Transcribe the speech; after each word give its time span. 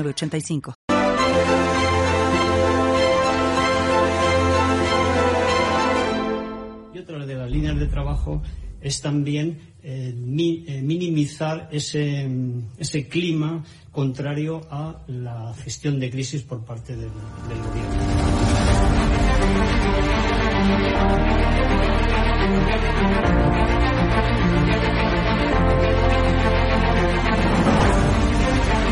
85 0.00 0.74
Y 6.94 6.98
otra 6.98 7.26
de 7.26 7.34
las 7.34 7.50
líneas 7.50 7.78
de 7.78 7.86
trabajo 7.86 8.42
es 8.80 9.00
también 9.00 9.58
eh, 9.82 10.14
eh, 10.14 10.82
minimizar 10.82 11.68
ese, 11.70 12.28
ese, 12.78 13.08
clima 13.08 13.64
contrario 13.90 14.62
a 14.70 15.02
la 15.06 15.54
gestión 15.54 16.00
de 16.00 16.10
crisis 16.10 16.42
por 16.42 16.64
parte 16.64 16.96
del 16.96 17.08
gobierno. 17.08 18.42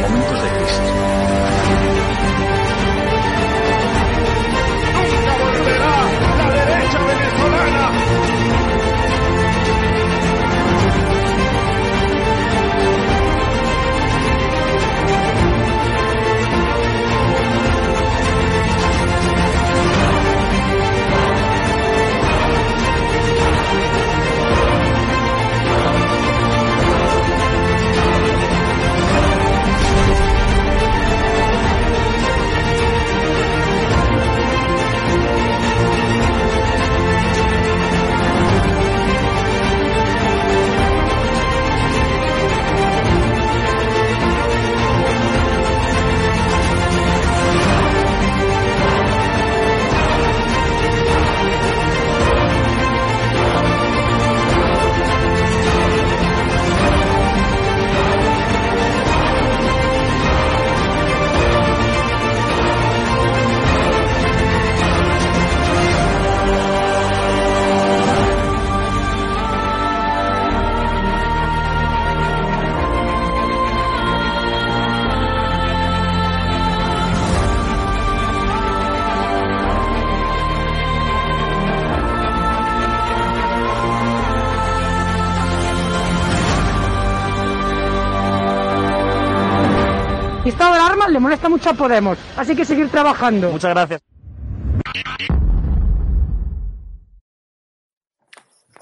momentos 0.00 0.42
de 0.42 0.48
crisis. 0.50 1.05
Le 91.08 91.20
molesta 91.20 91.48
mucho 91.48 91.70
a 91.70 91.74
Podemos, 91.74 92.18
así 92.36 92.54
que 92.56 92.64
seguir 92.64 92.90
trabajando. 92.90 93.50
Muchas 93.50 93.72
gracias. 93.74 94.02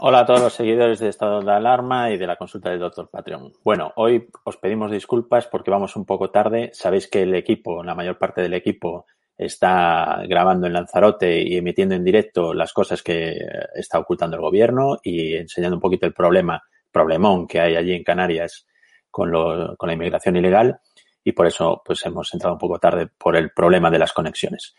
Hola 0.06 0.20
a 0.20 0.26
todos 0.26 0.42
los 0.42 0.52
seguidores 0.52 0.98
de 0.98 1.08
Estado 1.08 1.40
de 1.40 1.52
Alarma 1.52 2.10
y 2.10 2.18
de 2.18 2.26
la 2.26 2.36
consulta 2.36 2.68
del 2.68 2.80
Doctor 2.80 3.08
Patreon. 3.08 3.52
Bueno, 3.64 3.92
hoy 3.96 4.28
os 4.44 4.56
pedimos 4.58 4.90
disculpas 4.90 5.46
porque 5.46 5.70
vamos 5.70 5.96
un 5.96 6.04
poco 6.04 6.30
tarde. 6.30 6.70
Sabéis 6.74 7.08
que 7.08 7.22
el 7.22 7.34
equipo, 7.34 7.82
la 7.82 7.94
mayor 7.94 8.18
parte 8.18 8.42
del 8.42 8.52
equipo, 8.52 9.06
está 9.36 10.22
grabando 10.28 10.66
en 10.66 10.74
Lanzarote 10.74 11.40
y 11.40 11.56
emitiendo 11.56 11.94
en 11.94 12.04
directo 12.04 12.52
las 12.52 12.72
cosas 12.72 13.02
que 13.02 13.34
está 13.74 13.98
ocultando 13.98 14.36
el 14.36 14.42
gobierno 14.42 14.98
y 15.02 15.36
enseñando 15.36 15.76
un 15.76 15.82
poquito 15.82 16.06
el 16.06 16.12
problema, 16.12 16.62
problemón 16.92 17.46
que 17.46 17.60
hay 17.60 17.76
allí 17.76 17.92
en 17.94 18.04
Canarias 18.04 18.66
con, 19.10 19.30
lo, 19.30 19.76
con 19.76 19.86
la 19.86 19.94
inmigración 19.94 20.36
ilegal 20.36 20.80
y 21.24 21.32
por 21.32 21.46
eso 21.46 21.82
pues 21.84 22.04
hemos 22.04 22.32
entrado 22.34 22.54
un 22.54 22.58
poco 22.58 22.78
tarde 22.78 23.08
por 23.18 23.34
el 23.34 23.50
problema 23.50 23.90
de 23.90 23.98
las 23.98 24.12
conexiones. 24.12 24.76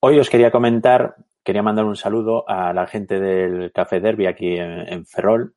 Hoy 0.00 0.18
os 0.18 0.30
quería 0.30 0.50
comentar, 0.50 1.16
quería 1.44 1.62
mandar 1.62 1.84
un 1.84 1.96
saludo 1.96 2.48
a 2.48 2.72
la 2.72 2.86
gente 2.86 3.20
del 3.20 3.70
Café 3.72 4.00
Derby 4.00 4.26
aquí 4.26 4.56
en, 4.56 4.88
en 4.88 5.06
Ferrol. 5.06 5.54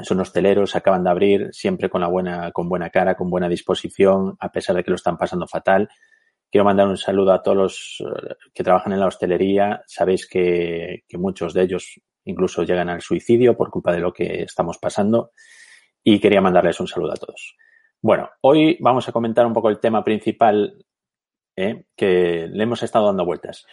Son 0.00 0.20
hosteleros, 0.20 0.76
acaban 0.76 1.02
de 1.02 1.10
abrir, 1.10 1.48
siempre 1.52 1.88
con 1.88 2.02
la 2.02 2.08
buena, 2.08 2.52
con 2.52 2.68
buena 2.68 2.90
cara, 2.90 3.16
con 3.16 3.30
buena 3.30 3.48
disposición, 3.48 4.36
a 4.38 4.52
pesar 4.52 4.76
de 4.76 4.84
que 4.84 4.90
lo 4.90 4.96
están 4.96 5.16
pasando 5.16 5.48
fatal. 5.48 5.88
Quiero 6.50 6.64
mandar 6.64 6.86
un 6.86 6.96
saludo 6.96 7.32
a 7.32 7.42
todos 7.42 7.56
los 7.56 8.04
que 8.54 8.62
trabajan 8.62 8.92
en 8.92 9.00
la 9.00 9.06
hostelería. 9.06 9.82
Sabéis 9.86 10.28
que, 10.28 11.04
que 11.08 11.18
muchos 11.18 11.52
de 11.52 11.62
ellos 11.62 12.00
incluso 12.24 12.62
llegan 12.62 12.88
al 12.90 13.00
suicidio 13.00 13.56
por 13.56 13.70
culpa 13.70 13.92
de 13.92 14.00
lo 14.00 14.12
que 14.12 14.42
estamos 14.42 14.78
pasando. 14.78 15.32
Y 16.04 16.20
quería 16.20 16.40
mandarles 16.40 16.78
un 16.80 16.86
saludo 16.86 17.12
a 17.12 17.16
todos. 17.16 17.56
Bueno, 18.00 18.30
hoy 18.42 18.78
vamos 18.80 19.08
a 19.08 19.12
comentar 19.12 19.44
un 19.44 19.52
poco 19.52 19.68
el 19.68 19.80
tema 19.80 20.04
principal 20.04 20.84
¿eh? 21.56 21.86
que 21.96 22.46
le 22.48 22.62
hemos 22.62 22.82
estado 22.82 23.06
dando 23.06 23.24
vueltas. 23.24 23.66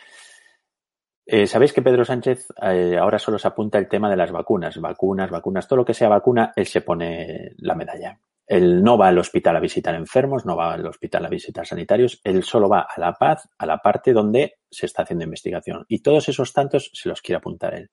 Eh, 1.27 1.45
Sabéis 1.45 1.73
que 1.73 1.83
Pedro 1.83 2.05
Sánchez 2.05 2.47
eh, 2.61 2.97
ahora 2.99 3.19
solo 3.19 3.37
se 3.37 3.47
apunta 3.47 3.77
el 3.77 3.87
tema 3.87 4.09
de 4.09 4.15
las 4.15 4.31
vacunas, 4.31 4.79
vacunas, 4.79 5.29
vacunas, 5.29 5.67
todo 5.67 5.77
lo 5.77 5.85
que 5.85 5.93
sea 5.93 6.09
vacuna, 6.09 6.53
él 6.55 6.65
se 6.65 6.81
pone 6.81 7.53
la 7.57 7.75
medalla. 7.75 8.19
Él 8.47 8.83
no 8.83 8.97
va 8.97 9.07
al 9.07 9.17
hospital 9.17 9.55
a 9.55 9.59
visitar 9.59 9.95
enfermos, 9.95 10.45
no 10.45 10.55
va 10.55 10.73
al 10.73 10.85
hospital 10.85 11.25
a 11.25 11.29
visitar 11.29 11.65
sanitarios, 11.65 12.21
él 12.23 12.43
solo 12.43 12.69
va 12.69 12.81
a 12.81 12.99
la 12.99 13.13
paz, 13.13 13.49
a 13.57 13.65
la 13.65 13.77
parte 13.79 14.13
donde 14.13 14.57
se 14.69 14.85
está 14.85 15.01
haciendo 15.01 15.23
investigación. 15.23 15.85
Y 15.87 16.01
todos 16.01 16.29
esos 16.29 16.53
tantos 16.53 16.91
se 16.93 17.09
los 17.09 17.21
quiere 17.21 17.37
apuntar 17.37 17.73
él. 17.73 17.89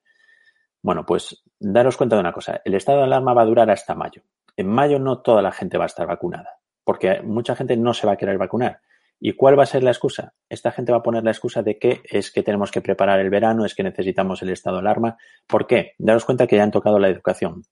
Bueno, 0.82 1.06
pues 1.06 1.42
daros 1.58 1.96
cuenta 1.96 2.16
de 2.16 2.20
una 2.20 2.32
cosa. 2.32 2.60
El 2.64 2.74
estado 2.74 2.98
de 2.98 3.04
alarma 3.04 3.32
va 3.34 3.42
a 3.42 3.46
durar 3.46 3.70
hasta 3.70 3.94
mayo. 3.94 4.22
En 4.56 4.68
mayo 4.68 4.98
no 4.98 5.20
toda 5.20 5.42
la 5.42 5.52
gente 5.52 5.78
va 5.78 5.84
a 5.84 5.86
estar 5.86 6.06
vacunada, 6.06 6.58
porque 6.84 7.22
mucha 7.22 7.56
gente 7.56 7.76
no 7.76 7.94
se 7.94 8.06
va 8.06 8.14
a 8.14 8.16
querer 8.16 8.38
vacunar. 8.38 8.80
¿Y 9.24 9.34
cuál 9.34 9.56
va 9.56 9.62
a 9.62 9.66
ser 9.66 9.84
la 9.84 9.92
excusa? 9.92 10.34
Esta 10.48 10.72
gente 10.72 10.90
va 10.90 10.98
a 10.98 11.02
poner 11.02 11.22
la 11.22 11.30
excusa 11.30 11.62
de 11.62 11.78
que 11.78 12.00
es 12.04 12.32
que 12.32 12.42
tenemos 12.42 12.72
que 12.72 12.80
preparar 12.80 13.20
el 13.20 13.30
verano, 13.30 13.64
es 13.64 13.74
que 13.74 13.84
necesitamos 13.84 14.42
el 14.42 14.50
estado 14.50 14.76
de 14.76 14.80
alarma. 14.80 15.16
¿Por 15.46 15.68
qué? 15.68 15.92
Daros 15.96 16.24
cuenta 16.24 16.48
que 16.48 16.56
ya 16.56 16.64
han 16.64 16.72
tocado 16.72 16.98
la 16.98 17.08
educación. 17.08 17.62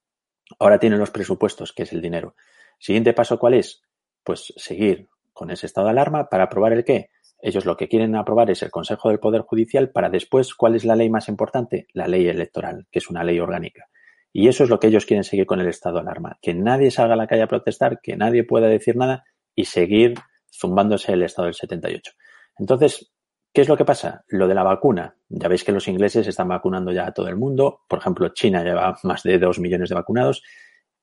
Ahora 0.60 0.78
tienen 0.78 1.00
los 1.00 1.10
presupuestos, 1.10 1.72
que 1.72 1.82
es 1.82 1.92
el 1.92 2.00
dinero. 2.00 2.36
Siguiente 2.78 3.12
paso, 3.12 3.36
¿cuál 3.38 3.54
es? 3.54 3.82
Pues 4.22 4.52
seguir 4.56 5.08
con 5.32 5.50
ese 5.50 5.66
estado 5.66 5.88
de 5.88 5.90
alarma 5.90 6.28
para 6.28 6.44
aprobar 6.44 6.72
el 6.72 6.84
qué. 6.84 7.10
Ellos 7.42 7.64
lo 7.64 7.76
que 7.76 7.88
quieren 7.88 8.14
aprobar 8.14 8.48
es 8.50 8.62
el 8.62 8.70
Consejo 8.70 9.08
del 9.08 9.18
Poder 9.18 9.42
Judicial 9.42 9.90
para 9.90 10.08
después, 10.08 10.54
¿cuál 10.54 10.76
es 10.76 10.84
la 10.84 10.94
ley 10.94 11.10
más 11.10 11.28
importante? 11.28 11.88
La 11.94 12.06
ley 12.06 12.28
electoral, 12.28 12.86
que 12.92 13.00
es 13.00 13.10
una 13.10 13.24
ley 13.24 13.40
orgánica. 13.40 13.88
Y 14.32 14.48
eso 14.48 14.64
es 14.64 14.70
lo 14.70 14.78
que 14.78 14.86
ellos 14.86 15.06
quieren 15.06 15.24
seguir 15.24 15.46
con 15.46 15.60
el 15.60 15.68
estado 15.68 15.96
de 15.96 16.02
alarma. 16.02 16.38
Que 16.40 16.54
nadie 16.54 16.90
salga 16.90 17.14
a 17.14 17.16
la 17.16 17.26
calle 17.26 17.42
a 17.42 17.48
protestar, 17.48 18.00
que 18.00 18.16
nadie 18.16 18.44
pueda 18.44 18.68
decir 18.68 18.96
nada 18.96 19.24
y 19.54 19.64
seguir 19.64 20.14
zumbándose 20.52 21.12
el 21.12 21.22
estado 21.22 21.46
del 21.46 21.54
78. 21.54 22.12
Entonces, 22.58 23.12
¿qué 23.52 23.62
es 23.62 23.68
lo 23.68 23.76
que 23.76 23.84
pasa? 23.84 24.24
Lo 24.28 24.46
de 24.46 24.54
la 24.54 24.62
vacuna. 24.62 25.16
Ya 25.28 25.48
veis 25.48 25.64
que 25.64 25.72
los 25.72 25.88
ingleses 25.88 26.26
están 26.26 26.48
vacunando 26.48 26.92
ya 26.92 27.06
a 27.06 27.12
todo 27.12 27.28
el 27.28 27.36
mundo. 27.36 27.80
Por 27.88 27.98
ejemplo, 27.98 28.28
China 28.28 28.62
lleva 28.62 28.96
más 29.02 29.22
de 29.22 29.38
dos 29.38 29.58
millones 29.58 29.88
de 29.88 29.94
vacunados. 29.94 30.42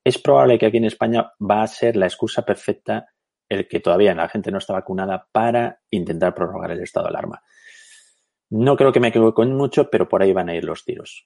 Es 0.04 0.18
probable 0.18 0.58
que 0.58 0.68
aquí 0.68 0.78
en 0.78 0.86
España 0.86 1.34
va 1.40 1.64
a 1.64 1.68
ser 1.68 1.98
la 1.98 2.06
excusa 2.06 2.44
perfecta 2.44 3.08
el 3.50 3.68
que 3.68 3.80
todavía 3.80 4.14
la 4.14 4.30
gente 4.30 4.52
no 4.52 4.58
está 4.58 4.74
vacunada 4.74 5.28
para 5.32 5.82
intentar 5.90 6.34
prorrogar 6.34 6.72
el 6.72 6.82
estado 6.82 7.06
de 7.06 7.10
alarma. 7.10 7.42
No 8.50 8.76
creo 8.78 8.92
que 8.92 9.00
me 9.00 9.10
equivoque 9.10 9.46
mucho, 9.46 9.90
pero 9.90 10.08
por 10.08 10.22
ahí 10.22 10.34
van 10.34 10.50
a 10.50 10.56
ir 10.56 10.64
los 10.64 10.86
tiros. 10.86 11.26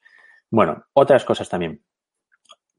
Bueno, 0.50 0.86
otras 0.94 1.24
cosas 1.26 1.50
también. 1.50 1.84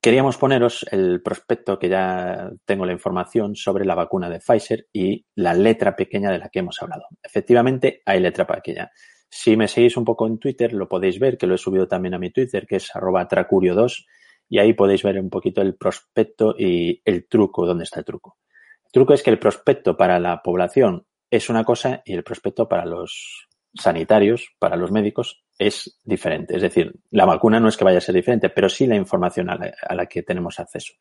Queríamos 0.05 0.37
poneros 0.37 0.85
el 0.91 1.23
prospecto 1.23 1.79
que 1.79 1.89
ya 1.89 2.51
tengo 2.65 2.85
la 2.85 2.93
información 2.93 3.55
sobre 3.55 3.85
la 3.85 3.95
vacuna 3.95 4.29
de 4.29 4.41
Pfizer 4.41 4.89
y 4.93 5.25
la 5.37 5.55
letra 5.55 5.95
pequeña 5.95 6.33
de 6.33 6.41
la 6.41 6.49
que 6.49 6.59
hemos 6.59 6.83
hablado. 6.83 7.05
Efectivamente, 7.23 8.03
hay 8.05 8.19
letra 8.19 8.45
pequeña. 8.45 8.91
Si 9.31 9.57
me 9.57 9.69
seguís 9.69 9.97
un 9.97 10.05
poco 10.05 10.27
en 10.27 10.41
Twitter, 10.41 10.73
lo 10.73 10.89
podéis 10.89 11.21
ver, 11.21 11.39
que 11.39 11.47
lo 11.47 11.55
he 11.55 11.59
subido 11.59 11.87
también 11.87 12.15
a 12.15 12.19
mi 12.19 12.31
Twitter, 12.31 12.67
que 12.67 12.77
es 12.77 12.97
arroba 12.97 13.29
tracurio2, 13.29 14.05
y 14.49 14.59
ahí 14.59 14.73
podéis 14.73 15.05
ver 15.05 15.21
un 15.21 15.31
poquito 15.31 15.63
el 15.63 15.77
prospecto 15.77 16.57
y 16.59 17.01
el 17.05 17.29
truco, 17.29 17.65
dónde 17.65 17.85
está 17.85 18.01
el 18.01 18.05
truco. 18.05 18.39
El 18.87 18.91
truco 18.91 19.15
es 19.15 19.23
que 19.23 19.31
el 19.31 19.39
prospecto 19.39 19.97
para 19.97 20.19
la 20.19 20.43
población 20.43 21.07
es 21.31 21.49
una 21.49 21.63
cosa 21.63 22.03
y 22.05 22.15
el 22.15 22.25
prospecto 22.25 22.69
para 22.69 22.87
los 22.87 23.47
sanitarios, 23.73 24.49
para 24.59 24.75
los 24.75 24.91
médicos, 24.91 25.42
es 25.59 25.99
diferente. 26.05 26.57
Es 26.57 26.63
decir, 26.63 26.93
la 27.11 27.25
vacuna 27.25 27.61
no 27.61 27.69
es 27.69 27.77
que 27.77 27.85
vaya 27.85 27.99
a 27.99 28.03
ser 28.03 28.15
diferente, 28.15 28.51
pero 28.51 28.69
sí 28.69 28.87
la 28.87 28.97
información 28.97 29.51
a 29.51 29.95
la, 29.95 30.07
que 30.07 30.23
tenemos 30.23 30.59
acceso. 30.59 30.95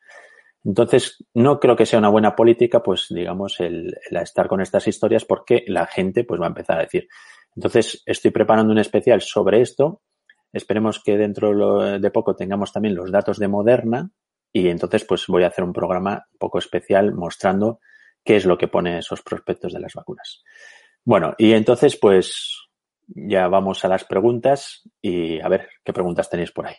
Entonces, 0.63 1.24
no 1.33 1.59
creo 1.59 1.75
que 1.75 1.86
sea 1.86 2.00
una 2.00 2.09
buena 2.09 2.36
política, 2.36 2.83
pues, 2.83 3.07
digamos, 3.09 3.59
el, 3.59 3.98
estar 4.12 4.48
con 4.48 4.62
estas 4.62 4.88
historias 4.88 5.25
porque 5.25 5.63
la 5.68 5.88
gente, 5.88 6.24
pues, 6.24 6.39
va 6.39 6.45
a 6.45 6.50
empezar 6.50 6.77
a 6.77 6.83
decir. 6.83 7.07
Entonces, 7.56 8.03
estoy 8.06 8.31
preparando 8.31 8.71
un 8.71 8.80
especial 8.80 9.21
sobre 9.21 9.62
esto. 9.62 10.01
Esperemos 10.53 11.01
que 11.03 11.18
dentro 11.18 12.00
de 12.00 12.12
poco 12.12 12.36
tengamos 12.36 12.71
también 12.71 12.95
los 12.95 13.12
datos 13.12 13.39
de 13.39 13.48
Moderna 13.48 14.12
y 14.53 14.68
entonces, 14.68 15.06
pues, 15.06 15.25
voy 15.27 15.44
a 15.44 15.48
hacer 15.48 15.63
un 15.63 15.74
programa 15.74 16.25
un 16.31 16.38
poco 16.38 16.59
especial 16.59 17.13
mostrando 17.13 17.80
qué 18.24 18.36
es 18.36 18.45
lo 18.45 18.57
que 18.57 18.68
pone 18.68 19.00
esos 19.00 19.21
prospectos 19.21 19.74
de 19.74 19.80
las 19.80 19.94
vacunas. 19.94 20.44
Bueno, 21.03 21.33
y 21.38 21.53
entonces, 21.53 21.98
pues, 21.98 22.61
ya 23.16 23.48
vamos 23.48 23.84
a 23.86 23.88
las 23.88 24.04
preguntas 24.06 24.90
y 25.02 25.40
a 25.40 25.48
ver 25.48 25.69
qué 25.84 25.94
preguntas 25.94 26.30
tenéis 26.30 26.52
por 26.52 26.68
ahí. 26.68 26.75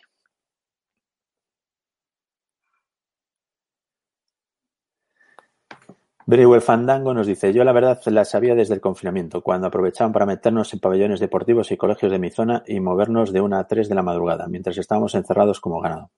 Brewell 6.25 6.61
Fandango 6.61 7.13
nos 7.13 7.27
dice, 7.27 7.51
yo 7.51 7.65
la 7.65 7.73
verdad 7.73 7.99
la 8.05 8.23
sabía 8.23 8.55
desde 8.55 8.75
el 8.75 8.81
confinamiento, 8.81 9.41
cuando 9.41 9.67
aprovechaban 9.67 10.13
para 10.13 10.25
meternos 10.25 10.73
en 10.73 10.79
pabellones 10.79 11.19
deportivos 11.19 11.71
y 11.71 11.77
colegios 11.77 12.11
de 12.11 12.19
mi 12.19 12.29
zona 12.29 12.63
y 12.65 12.79
movernos 12.79 13.33
de 13.33 13.41
una 13.41 13.59
a 13.59 13.67
tres 13.67 13.89
de 13.89 13.95
la 13.95 14.03
madrugada, 14.03 14.47
mientras 14.47 14.77
estábamos 14.77 15.15
encerrados 15.15 15.59
como 15.59 15.81
ganado. 15.81 16.11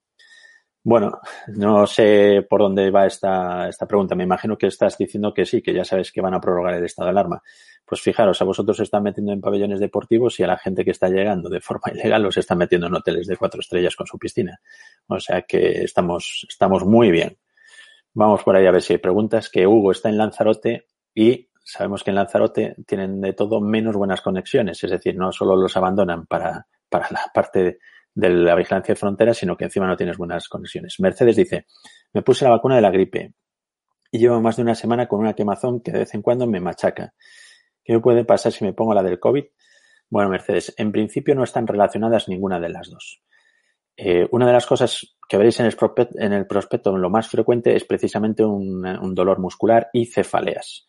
Bueno, 0.83 1.19
no 1.47 1.88
sé 1.88 2.45
por 2.47 2.62
dónde 2.62 2.91
va 2.91 3.07
esta, 3.07 3.67
esta 3.67 3.88
pregunta. 3.88 4.13
Me 4.13 4.23
imagino 4.23 4.56
que 4.56 4.67
estás 4.67 4.95
diciendo 4.95 5.33
que 5.33 5.44
sí, 5.44 5.59
que 5.63 5.73
ya 5.73 5.83
sabes 5.83 6.12
que 6.12 6.21
van 6.21 6.35
a 6.35 6.39
prorrogar 6.39 6.75
el 6.75 6.85
estado 6.85 7.07
de 7.07 7.09
alarma. 7.09 7.41
Pues 7.85 8.01
fijaros, 8.01 8.41
a 8.41 8.45
vosotros 8.45 8.77
se 8.77 8.83
están 8.83 9.03
metiendo 9.03 9.31
en 9.31 9.41
pabellones 9.41 9.79
deportivos 9.79 10.39
y 10.39 10.43
a 10.43 10.47
la 10.47 10.57
gente 10.57 10.83
que 10.83 10.91
está 10.91 11.07
llegando 11.07 11.49
de 11.49 11.61
forma 11.61 11.91
ilegal 11.93 12.23
los 12.23 12.37
están 12.37 12.57
metiendo 12.57 12.87
en 12.87 12.95
hoteles 12.95 13.27
de 13.27 13.37
cuatro 13.37 13.59
estrellas 13.59 13.95
con 13.95 14.07
su 14.07 14.17
piscina. 14.17 14.59
O 15.07 15.19
sea 15.19 15.43
que 15.43 15.83
estamos, 15.83 16.45
estamos 16.49 16.85
muy 16.85 17.11
bien. 17.11 17.37
Vamos 18.13 18.43
por 18.43 18.55
ahí 18.55 18.65
a 18.65 18.71
ver 18.71 18.81
si 18.81 18.93
hay 18.93 18.99
preguntas. 18.99 19.49
Que 19.49 19.67
Hugo 19.67 19.91
está 19.91 20.09
en 20.09 20.17
Lanzarote 20.17 20.87
y 21.13 21.49
sabemos 21.63 22.03
que 22.03 22.11
en 22.11 22.15
Lanzarote 22.15 22.75
tienen 22.87 23.21
de 23.21 23.33
todo 23.33 23.61
menos 23.61 23.95
buenas 23.95 24.21
conexiones. 24.21 24.83
Es 24.83 24.91
decir, 24.91 25.15
no 25.15 25.31
solo 25.31 25.55
los 25.55 25.75
abandonan 25.77 26.25
para, 26.25 26.67
para 26.89 27.07
la 27.11 27.31
parte 27.33 27.63
de 27.63 27.79
de 28.15 28.29
la 28.29 28.55
vigilancia 28.55 28.93
de 28.93 28.99
fronteras, 28.99 29.38
sino 29.38 29.57
que 29.57 29.65
encima 29.65 29.88
no 29.88 29.97
tienes 29.97 30.17
buenas 30.17 30.47
conexiones. 30.47 30.99
Mercedes 30.99 31.35
dice, 31.35 31.67
me 32.13 32.21
puse 32.21 32.45
la 32.45 32.51
vacuna 32.51 32.77
de 32.77 32.81
la 32.81 32.89
gripe 32.89 33.33
y 34.09 34.17
llevo 34.17 34.41
más 34.41 34.55
de 34.55 34.61
una 34.61 34.73
semana 34.73 35.07
con 35.07 35.19
una 35.19 35.33
quemazón 35.33 35.81
que 35.81 35.91
de 35.91 35.99
vez 35.99 36.13
en 36.15 36.21
cuando 36.21 36.47
me 36.47 36.61
machaca. 36.61 37.13
¿Qué 37.85 37.93
me 37.93 38.01
puede 38.01 38.25
pasar 38.25 38.51
si 38.51 38.65
me 38.65 38.73
pongo 38.73 38.93
la 38.93 39.03
del 39.03 39.19
COVID? 39.19 39.45
Bueno, 40.09 40.29
Mercedes, 40.29 40.73
en 40.77 40.91
principio 40.91 41.35
no 41.35 41.43
están 41.43 41.67
relacionadas 41.67 42.27
ninguna 42.27 42.59
de 42.59 42.69
las 42.69 42.89
dos. 42.89 43.21
Eh, 43.95 44.27
una 44.31 44.45
de 44.45 44.53
las 44.53 44.65
cosas 44.65 45.15
que 45.29 45.37
veréis 45.37 45.59
en 45.61 45.67
el, 45.67 46.47
prospecto, 46.47 46.93
en 46.93 47.01
lo 47.01 47.09
más 47.09 47.29
frecuente 47.29 47.75
es 47.75 47.85
precisamente 47.85 48.43
un, 48.43 48.85
un 48.85 49.15
dolor 49.15 49.39
muscular 49.39 49.87
y 49.93 50.07
cefaleas. 50.07 50.87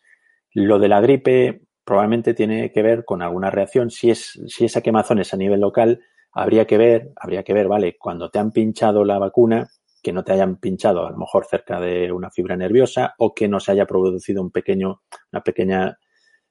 Lo 0.51 0.77
de 0.79 0.89
la 0.89 0.99
gripe 0.99 1.61
probablemente 1.87 2.33
tiene 2.33 2.71
que 2.73 2.81
ver 2.81 3.05
con 3.05 3.21
alguna 3.21 3.49
reacción. 3.49 3.89
Si, 3.89 4.09
es, 4.09 4.37
si 4.47 4.65
esa 4.65 4.81
quemazón 4.81 5.19
es 5.19 5.33
a 5.33 5.37
nivel 5.37 5.61
local, 5.61 6.01
habría 6.33 6.67
que 6.67 6.77
ver, 6.77 7.13
habría 7.15 7.43
que 7.43 7.53
ver, 7.53 7.69
vale, 7.69 7.95
cuando 7.97 8.29
te 8.29 8.39
han 8.39 8.51
pinchado 8.51 9.05
la 9.05 9.17
vacuna, 9.17 9.69
que 10.03 10.11
no 10.11 10.23
te 10.23 10.33
hayan 10.33 10.57
pinchado 10.57 11.05
a 11.05 11.11
lo 11.11 11.17
mejor 11.17 11.45
cerca 11.45 11.79
de 11.79 12.11
una 12.11 12.29
fibra 12.29 12.57
nerviosa 12.57 13.15
o 13.17 13.33
que 13.33 13.47
no 13.47 13.59
se 13.59 13.71
haya 13.71 13.85
producido 13.85 14.41
un 14.41 14.51
pequeño, 14.51 15.01
una 15.31 15.41
pequeña, 15.41 15.97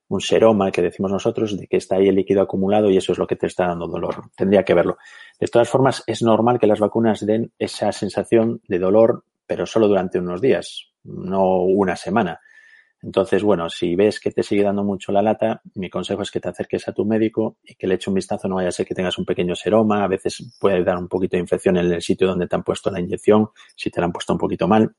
un 0.08 0.20
seroma 0.20 0.70
que 0.70 0.82
decimos 0.82 1.11
nosotros 1.11 1.58
de 1.58 1.67
que 1.67 1.79
está 1.79 1.97
ahí 1.97 2.08
el 2.08 2.14
líquido 2.14 2.43
acumulado 2.43 2.91
y 2.91 2.97
eso 2.97 3.12
es 3.12 3.19
lo 3.19 3.26
que 3.26 3.37
te 3.37 3.47
está 3.47 3.67
dando 3.67 3.88
dolor. 3.88 4.31
Tendría 4.37 4.64
que 4.64 4.75
verlo. 4.75 4.99
De 5.41 5.47
todas 5.49 5.69
formas, 5.69 6.03
es 6.06 6.23
normal 6.23 6.58
que 6.58 6.67
las 6.67 6.81
vacunas 6.81 7.25
den 7.26 7.53
esa 7.58 7.93
sensación 7.93 8.61
de 8.69 8.79
dolor, 8.79 9.25
pero 9.47 9.67
solo 9.67 9.88
durante 9.88 10.19
unos 10.19 10.41
días, 10.41 10.93
no 11.05 11.62
una 11.62 11.97
semana. 11.97 12.41
Entonces, 13.03 13.42
bueno, 13.42 13.69
si 13.69 13.95
ves 13.95 14.19
que 14.19 14.30
te 14.30 14.42
sigue 14.42 14.62
dando 14.62 14.83
mucho 14.83 15.12
la 15.12 15.23
lata, 15.23 15.61
mi 15.75 15.90
consejo 15.90 16.23
es 16.23 16.30
que 16.30 16.40
te 16.40 16.49
acerques 16.49 16.88
a 16.88 16.92
tu 16.92 17.04
médico 17.04 17.59
y 17.62 17.75
que 17.75 17.87
le 17.87 17.97
eche 17.97 18.11
un 18.11 18.14
vistazo, 18.14 18.49
no 18.49 18.57
vaya 18.57 18.69
a 18.69 18.73
ser 18.73 18.87
que 18.87 18.95
tengas 18.95 19.19
un 19.19 19.25
pequeño 19.25 19.54
seroma, 19.54 20.02
a 20.02 20.09
veces 20.09 20.57
puede 20.59 20.83
dar 20.83 20.97
un 20.97 21.07
poquito 21.07 21.37
de 21.37 21.42
infección 21.42 21.76
en 21.76 21.92
el 21.92 22.02
sitio 22.02 22.26
donde 22.26 22.49
te 22.49 22.57
han 22.57 22.62
puesto 22.62 22.90
la 22.90 23.00
inyección, 23.00 23.50
si 23.76 23.90
te 23.90 24.00
la 24.00 24.07
han 24.07 24.12
puesto 24.12 24.33
un 24.33 24.38
poquito 24.38 24.66
mal. 24.66 24.95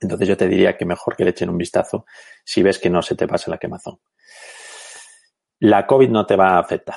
Entonces 0.00 0.28
yo 0.28 0.36
te 0.36 0.48
diría 0.48 0.76
que 0.76 0.84
mejor 0.84 1.16
que 1.16 1.24
le 1.24 1.30
echen 1.30 1.50
un 1.50 1.58
vistazo 1.58 2.06
si 2.44 2.62
ves 2.62 2.78
que 2.78 2.90
no 2.90 3.02
se 3.02 3.14
te 3.14 3.26
pasa 3.26 3.50
la 3.50 3.58
quemazón. 3.58 3.98
La 5.64 5.86
COVID 5.86 6.10
no 6.10 6.26
te 6.26 6.36
va 6.36 6.56
a 6.56 6.58
afectar. 6.58 6.96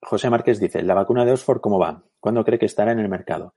José 0.00 0.30
Márquez 0.30 0.58
dice, 0.58 0.82
¿la 0.82 0.94
vacuna 0.94 1.26
de 1.26 1.32
Oxford 1.32 1.60
cómo 1.60 1.78
va? 1.78 2.02
¿Cuándo 2.18 2.42
cree 2.42 2.58
que 2.58 2.64
estará 2.64 2.92
en 2.92 2.98
el 2.98 3.10
mercado? 3.10 3.52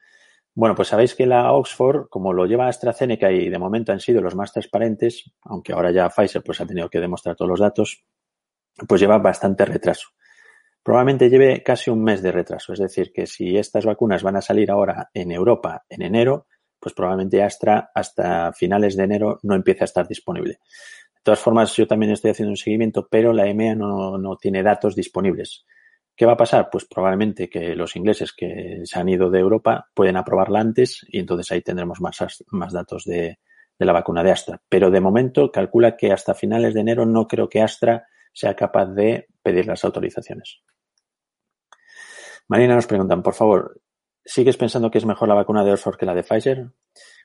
Bueno, 0.53 0.75
pues 0.75 0.89
sabéis 0.89 1.15
que 1.15 1.25
la 1.25 1.53
Oxford, 1.53 2.09
como 2.09 2.33
lo 2.33 2.45
lleva 2.45 2.67
AstraZeneca 2.67 3.31
y 3.31 3.47
de 3.47 3.57
momento 3.57 3.93
han 3.93 4.01
sido 4.01 4.21
los 4.21 4.35
más 4.35 4.51
transparentes, 4.51 5.31
aunque 5.43 5.71
ahora 5.71 5.91
ya 5.91 6.09
Pfizer 6.09 6.43
pues 6.43 6.59
ha 6.59 6.65
tenido 6.65 6.89
que 6.89 6.99
demostrar 6.99 7.37
todos 7.37 7.47
los 7.47 7.61
datos, 7.61 8.03
pues 8.85 8.99
lleva 8.99 9.17
bastante 9.17 9.63
retraso. 9.63 10.09
Probablemente 10.83 11.29
lleve 11.29 11.63
casi 11.63 11.89
un 11.89 12.03
mes 12.03 12.21
de 12.21 12.33
retraso. 12.33 12.73
Es 12.73 12.79
decir, 12.79 13.13
que 13.13 13.25
si 13.25 13.57
estas 13.57 13.85
vacunas 13.85 14.23
van 14.23 14.35
a 14.35 14.41
salir 14.41 14.69
ahora 14.69 15.09
en 15.13 15.31
Europa 15.31 15.85
en 15.87 16.01
enero, 16.01 16.47
pues 16.81 16.93
probablemente 16.93 17.41
Astra 17.41 17.91
hasta 17.95 18.51
finales 18.51 18.97
de 18.97 19.05
enero 19.05 19.39
no 19.43 19.55
empiece 19.55 19.85
a 19.85 19.85
estar 19.85 20.05
disponible. 20.05 20.59
De 21.23 21.31
todas 21.31 21.39
formas, 21.39 21.73
yo 21.77 21.87
también 21.87 22.11
estoy 22.11 22.31
haciendo 22.31 22.51
un 22.51 22.57
seguimiento, 22.57 23.07
pero 23.09 23.31
la 23.31 23.47
EMEA 23.47 23.75
no, 23.75 24.35
tiene 24.35 24.61
datos 24.61 24.93
disponibles. 24.93 25.65
¿Qué 26.17 26.25
va 26.25 26.33
a 26.33 26.37
pasar? 26.37 26.67
Pues 26.69 26.83
probablemente 26.83 27.49
que 27.49 27.77
los 27.77 27.95
ingleses 27.95 28.33
que 28.33 28.81
se 28.83 28.99
han 28.99 29.07
ido 29.07 29.29
de 29.29 29.39
Europa 29.39 29.89
pueden 29.93 30.17
aprobarla 30.17 30.59
antes 30.59 31.05
y 31.07 31.19
entonces 31.19 31.49
ahí 31.53 31.61
tendremos 31.61 32.01
más, 32.01 32.73
datos 32.73 33.05
de, 33.05 33.39
de 33.79 33.85
la 33.85 33.93
vacuna 33.93 34.21
de 34.21 34.31
Astra. 34.31 34.61
Pero 34.67 34.91
de 34.91 34.99
momento 34.99 35.49
calcula 35.49 35.95
que 35.95 36.11
hasta 36.11 36.33
finales 36.33 36.73
de 36.73 36.81
enero 36.81 37.05
no 37.05 37.25
creo 37.25 37.47
que 37.47 37.61
Astra 37.61 38.05
sea 38.33 38.53
capaz 38.53 38.87
de 38.87 39.27
pedir 39.41 39.65
las 39.65 39.85
autorizaciones. 39.85 40.61
Marina 42.49 42.75
nos 42.75 42.85
preguntan, 42.85 43.23
por 43.23 43.33
favor, 43.33 43.79
¿sigues 44.25 44.57
pensando 44.57 44.91
que 44.91 44.97
es 44.97 45.05
mejor 45.05 45.29
la 45.29 45.35
vacuna 45.35 45.63
de 45.63 45.71
Oxford 45.71 45.95
que 45.95 46.05
la 46.05 46.15
de 46.15 46.23
Pfizer? 46.23 46.67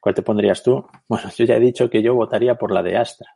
¿Cuál 0.01 0.15
te 0.15 0.23
pondrías 0.23 0.63
tú? 0.63 0.87
Bueno, 1.09 1.29
yo 1.37 1.45
ya 1.45 1.57
he 1.57 1.61
dicho 1.61 1.91
que 1.91 2.01
yo 2.01 2.15
votaría 2.15 2.55
por 2.55 2.71
la 2.71 2.85
de 2.85 2.97
Astra, 2.97 3.29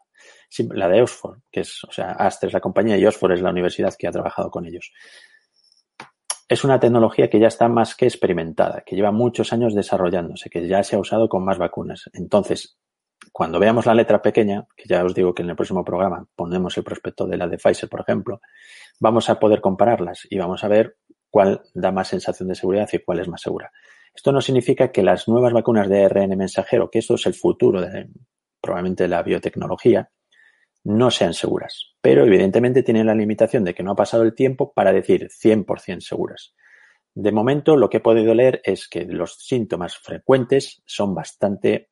la 0.71 0.89
de 0.89 1.03
Oxford, 1.03 1.39
que 1.51 1.61
es, 1.61 1.85
o 1.85 1.93
sea, 1.93 2.13
Astra 2.13 2.49
es 2.49 2.53
la 2.53 2.61
compañía 2.61 2.97
y 2.97 3.07
Oxford 3.07 3.33
es 3.33 3.43
la 3.43 3.51
universidad 3.51 3.95
que 3.99 4.07
ha 4.07 4.13
trabajado 4.13 4.51
con 4.51 4.67
ellos 4.67 4.93
es 6.53 6.65
una 6.65 6.79
tecnología 6.79 7.31
que 7.31 7.41
ya 7.41 7.49
está 7.49 7.67
más 7.69 7.95
que 7.95 8.05
experimentada, 8.05 8.83
que 8.85 8.95
lleva 8.95 9.11
muchos 9.11 9.55
años 9.55 9.75
desarrollándose, 9.75 10.51
que 10.51 10.69
ya 10.69 10.83
se 10.83 10.97
ha 10.97 10.99
usado 10.99 11.27
con 11.27 11.43
más 11.45 11.57
vacunas. 11.57 12.11
Entonces, 12.13 12.77
cuando 13.33 13.59
veamos 13.59 13.87
la 13.87 13.95
letra 13.95 14.21
pequeña, 14.21 14.67
que 14.77 14.85
ya 14.87 15.03
os 15.03 15.15
digo 15.15 15.35
que 15.35 15.43
en 15.43 15.51
el 15.51 15.57
próximo 15.57 15.83
programa 15.83 16.27
ponemos 16.37 16.77
el 16.77 16.85
prospecto 16.85 17.27
de 17.27 17.39
la 17.39 17.47
de 17.47 17.57
Pfizer, 17.57 17.89
por 17.89 18.01
ejemplo, 18.01 18.41
vamos 19.01 19.31
a 19.31 19.39
poder 19.39 19.63
compararlas 19.63 20.27
y 20.29 20.39
vamos 20.39 20.63
a 20.63 20.69
ver 20.69 20.97
cuál 21.31 21.63
da 21.73 21.91
más 21.91 22.09
sensación 22.09 22.49
de 22.49 22.55
seguridad 22.55 22.89
y 22.93 22.99
cuál 22.99 23.21
es 23.21 23.29
más 23.29 23.41
segura. 23.41 23.71
Esto 24.15 24.31
no 24.31 24.43
significa 24.43 24.93
que 24.93 25.03
las 25.03 25.29
nuevas 25.29 25.55
vacunas 25.55 25.89
de 25.89 26.05
ARN 26.05 26.37
mensajero, 26.37 26.91
que 26.91 26.99
esto 26.99 27.15
es 27.15 27.25
el 27.25 27.35
futuro 27.35 27.81
de 27.81 28.11
probablemente 28.61 29.09
la 29.09 29.23
biotecnología, 29.23 30.11
no 30.85 31.11
sean 31.11 31.35
seguras. 31.35 31.95
Pero 32.01 32.25
evidentemente 32.25 32.83
tienen 32.83 33.07
la 33.07 33.15
limitación 33.15 33.65
de 33.65 33.75
que 33.75 33.83
no 33.83 33.93
ha 33.93 33.97
pasado 33.97 34.23
el 34.23 34.35
tiempo 34.35 34.73
para 34.73 34.93
decir 34.93 35.29
100% 35.29 36.01
seguras. 36.01 36.55
De 37.15 37.33
momento, 37.33 37.77
lo 37.77 37.91
que 37.91 37.99
he 37.99 38.01
podido 38.01 38.35
leer 38.35 38.61
es 38.65 38.89
que 38.89 39.05
los 39.05 39.37
síntomas 39.37 39.97
frecuentes 39.97 40.83
son 40.87 41.15
bastante, 41.15 41.91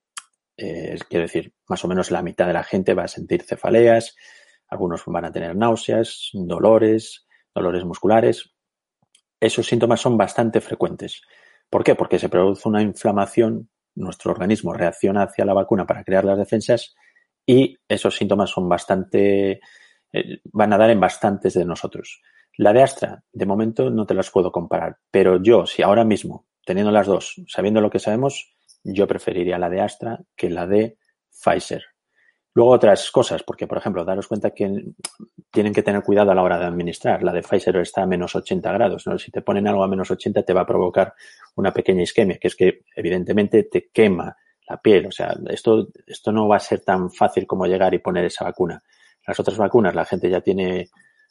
eh, 0.56 0.98
quiero 1.08 1.24
decir, 1.24 1.52
más 1.68 1.84
o 1.84 1.88
menos 1.88 2.10
la 2.10 2.22
mitad 2.22 2.46
de 2.46 2.54
la 2.54 2.64
gente 2.64 2.94
va 2.94 3.04
a 3.04 3.08
sentir 3.08 3.42
cefaleas, 3.42 4.16
algunos 4.68 5.02
van 5.06 5.26
a 5.26 5.32
tener 5.32 5.54
náuseas, 5.56 6.30
dolores, 6.32 7.26
dolores 7.54 7.84
musculares. 7.84 8.54
Esos 9.38 9.66
síntomas 9.66 10.00
son 10.00 10.16
bastante 10.16 10.60
frecuentes. 10.60 11.22
¿Por 11.68 11.84
qué? 11.84 11.94
Porque 11.94 12.18
se 12.18 12.28
produce 12.28 12.68
una 12.68 12.82
inflamación, 12.82 13.68
nuestro 13.94 14.32
organismo 14.32 14.72
reacciona 14.72 15.24
hacia 15.24 15.44
la 15.44 15.54
vacuna 15.54 15.86
para 15.86 16.04
crear 16.04 16.24
las 16.24 16.38
defensas 16.38 16.94
y 17.50 17.76
esos 17.88 18.14
síntomas 18.14 18.50
son 18.50 18.68
bastante, 18.68 19.60
eh, 20.12 20.40
van 20.52 20.72
a 20.72 20.78
dar 20.78 20.90
en 20.90 21.00
bastantes 21.00 21.54
de 21.54 21.64
nosotros. 21.64 22.22
La 22.56 22.72
de 22.72 22.80
Astra, 22.80 23.24
de 23.32 23.44
momento 23.44 23.90
no 23.90 24.06
te 24.06 24.14
las 24.14 24.30
puedo 24.30 24.52
comparar, 24.52 24.98
pero 25.10 25.42
yo, 25.42 25.66
si 25.66 25.82
ahora 25.82 26.04
mismo, 26.04 26.46
teniendo 26.64 26.92
las 26.92 27.08
dos, 27.08 27.42
sabiendo 27.48 27.80
lo 27.80 27.90
que 27.90 27.98
sabemos, 27.98 28.54
yo 28.84 29.08
preferiría 29.08 29.58
la 29.58 29.68
de 29.68 29.80
Astra 29.80 30.20
que 30.36 30.48
la 30.48 30.68
de 30.68 30.96
Pfizer. 31.28 31.82
Luego 32.54 32.70
otras 32.70 33.10
cosas, 33.10 33.42
porque 33.42 33.66
por 33.66 33.78
ejemplo, 33.78 34.04
daros 34.04 34.28
cuenta 34.28 34.52
que 34.52 34.92
tienen 35.50 35.72
que 35.72 35.82
tener 35.82 36.04
cuidado 36.04 36.30
a 36.30 36.34
la 36.36 36.42
hora 36.42 36.58
de 36.58 36.66
administrar. 36.66 37.24
La 37.24 37.32
de 37.32 37.42
Pfizer 37.42 37.76
está 37.78 38.02
a 38.02 38.06
menos 38.06 38.36
80 38.36 38.70
grados. 38.72 39.06
¿no? 39.08 39.18
Si 39.18 39.32
te 39.32 39.42
ponen 39.42 39.66
algo 39.66 39.82
a 39.82 39.88
menos 39.88 40.10
80 40.10 40.44
te 40.44 40.52
va 40.52 40.60
a 40.60 40.66
provocar 40.66 41.14
una 41.56 41.72
pequeña 41.72 42.02
isquemia, 42.02 42.38
que 42.38 42.48
es 42.48 42.54
que 42.54 42.84
evidentemente 42.94 43.64
te 43.64 43.88
quema 43.92 44.36
la 44.70 44.80
piel. 44.80 45.06
O 45.06 45.10
sea, 45.10 45.36
esto, 45.48 45.88
esto 46.06 46.32
no 46.32 46.48
va 46.48 46.56
a 46.56 46.60
ser 46.60 46.80
tan 46.80 47.10
fácil 47.10 47.46
como 47.46 47.66
llegar 47.66 47.92
y 47.92 47.98
poner 47.98 48.24
esa 48.24 48.44
vacuna. 48.44 48.82
Las 49.26 49.38
otras 49.38 49.58
vacunas 49.58 49.94
la 49.94 50.04
gente 50.04 50.30
ya 50.30 50.40
tiene 50.40 50.88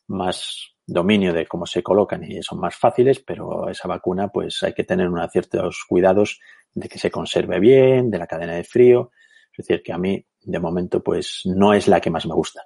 más 0.08 0.74
dominio 0.86 1.34
de 1.34 1.46
cómo 1.46 1.66
se 1.66 1.84
colocan 1.84 2.24
y 2.24 2.42
son 2.42 2.60
más 2.60 2.76
fáciles, 2.76 3.20
pero 3.20 3.70
esa 3.70 3.88
vacuna 3.88 4.28
pues 4.28 4.62
hay 4.64 4.74
que 4.74 4.84
tener 4.84 5.08
unos 5.08 5.32
ciertos 5.32 5.86
cuidados 5.88 6.40
de 6.74 6.90
que 6.90 7.00
se 7.00 7.12
conserve 7.12 7.60
bien, 7.60 8.10
de 8.10 8.18
la 8.18 8.28
cadena 8.28 8.56
de 8.56 8.64
frío. 8.64 9.12
Es 9.52 9.66
decir, 9.66 9.84
que 9.84 9.94
a 9.94 9.98
mí 9.98 10.26
de 10.42 10.60
momento 10.60 11.02
pues 11.04 11.42
no 11.46 11.74
es 11.74 11.88
la 11.88 12.02
que 12.02 12.10
más 12.10 12.26
me 12.26 12.34
gusta. 12.34 12.64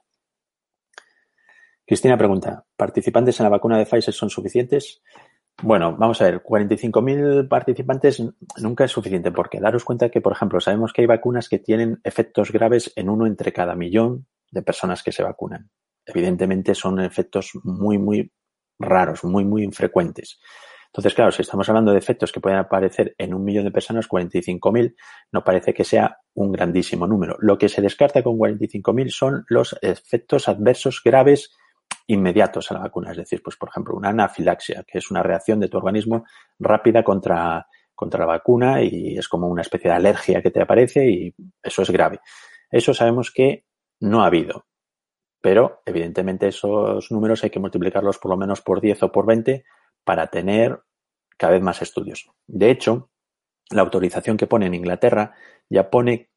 Cristina 1.86 2.18
pregunta, 2.18 2.66
¿participantes 2.78 3.40
en 3.40 3.44
la 3.44 3.50
vacuna 3.50 3.78
de 3.78 3.86
Pfizer 3.86 4.14
son 4.14 4.30
suficientes? 4.30 5.02
Bueno, 5.62 5.96
vamos 5.98 6.22
a 6.22 6.26
ver, 6.26 6.42
45.000 6.42 7.48
participantes 7.48 8.22
nunca 8.62 8.86
es 8.86 8.92
suficiente 8.92 9.32
porque 9.32 9.60
daros 9.60 9.86
cuenta 9.86 10.10
que, 10.10 10.20
por 10.20 10.34
ejemplo, 10.34 10.60
sabemos 10.60 10.92
que 10.92 11.02
hay 11.02 11.08
vacunas 11.08 11.48
que 11.48 11.60
tienen 11.60 12.02
efectos 12.04 12.52
graves 12.52 12.92
en 12.96 13.10
uno 13.10 13.28
entre 13.28 13.54
cada 13.54 13.76
millón 13.76 14.26
de 14.52 14.62
personas 14.62 15.04
que 15.04 15.12
se 15.12 15.24
vacunan. 15.24 15.70
Evidentemente 16.06 16.76
son 16.76 17.00
efectos 17.00 17.52
muy, 17.64 17.98
muy 17.98 18.32
raros, 18.80 19.24
muy, 19.24 19.46
muy 19.46 19.64
infrecuentes. 19.64 20.40
Entonces, 20.88 21.16
claro, 21.16 21.32
si 21.32 21.42
estamos 21.42 21.68
hablando 21.70 21.92
de 21.92 21.98
efectos 21.98 22.32
que 22.32 22.40
pueden 22.40 22.60
aparecer 22.60 23.16
en 23.18 23.34
un 23.34 23.44
millón 23.44 23.64
de 23.64 23.72
personas, 23.72 24.08
45.000, 24.08 24.96
no 25.32 25.44
parece 25.44 25.74
que 25.74 25.84
sea 25.84 26.20
un 26.36 26.52
grandísimo 26.52 27.08
número. 27.08 27.36
Lo 27.40 27.58
que 27.58 27.68
se 27.68 27.82
descarta 27.82 28.22
con 28.22 28.38
45.000 28.38 29.10
son 29.10 29.46
los 29.48 29.76
efectos 29.82 30.48
adversos 30.48 31.02
graves 31.04 31.52
inmediatos 32.08 32.72
a 32.72 32.76
la 32.76 32.82
vacuna. 32.82 33.12
Es 33.12 33.18
decir, 33.18 33.42
pues 33.44 33.56
por 33.56 33.70
ejemplo, 33.70 33.96
una 33.96 34.10
anafilaxia, 34.10 34.84
que 34.88 34.98
es 34.98 35.12
una 35.12 35.24
reacción 35.24 35.60
de 35.60 35.70
tu 35.70 35.78
organismo 35.78 36.26
rápida 36.60 37.04
contra, 37.04 37.68
contra 37.96 38.22
la 38.22 38.26
vacuna 38.26 38.82
y 38.82 39.18
es 39.18 39.28
como 39.28 39.48
una 39.48 39.62
especie 39.62 39.90
de 39.90 39.98
alergia 39.98 40.42
que 40.42 40.52
te 40.52 40.62
aparece 40.62 41.10
y 41.10 41.36
eso 41.62 41.82
es 41.82 41.90
grave. 41.90 42.20
Eso 42.70 42.94
sabemos 42.94 43.32
que 43.32 43.66
no 44.00 44.24
ha 44.24 44.28
habido. 44.28 44.66
Pero, 45.42 45.82
evidentemente, 45.86 46.48
esos 46.48 47.12
números 47.12 47.44
hay 47.44 47.50
que 47.50 47.60
multiplicarlos 47.60 48.18
por 48.18 48.32
lo 48.32 48.38
menos 48.38 48.62
por 48.62 48.80
10 48.80 49.04
o 49.04 49.12
por 49.12 49.26
20 49.26 49.66
para 50.04 50.28
tener 50.28 50.80
cada 51.38 51.54
vez 51.54 51.62
más 51.62 51.82
estudios. 51.82 52.30
De 52.48 52.72
hecho, 52.72 53.10
la 53.70 53.82
autorización 53.82 54.38
que 54.38 54.48
pone 54.48 54.68
en 54.68 54.74
Inglaterra 54.74 55.34
ya 55.70 55.90
pone, 55.90 56.30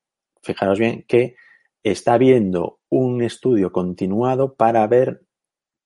fijaros 0.42 0.78
bien, 0.78 1.04
que 1.06 1.36
está 1.82 2.14
habiendo 2.14 2.80
un 2.88 3.22
estudio 3.22 3.70
continuado 3.70 4.56
para 4.56 4.86
ver 4.86 5.25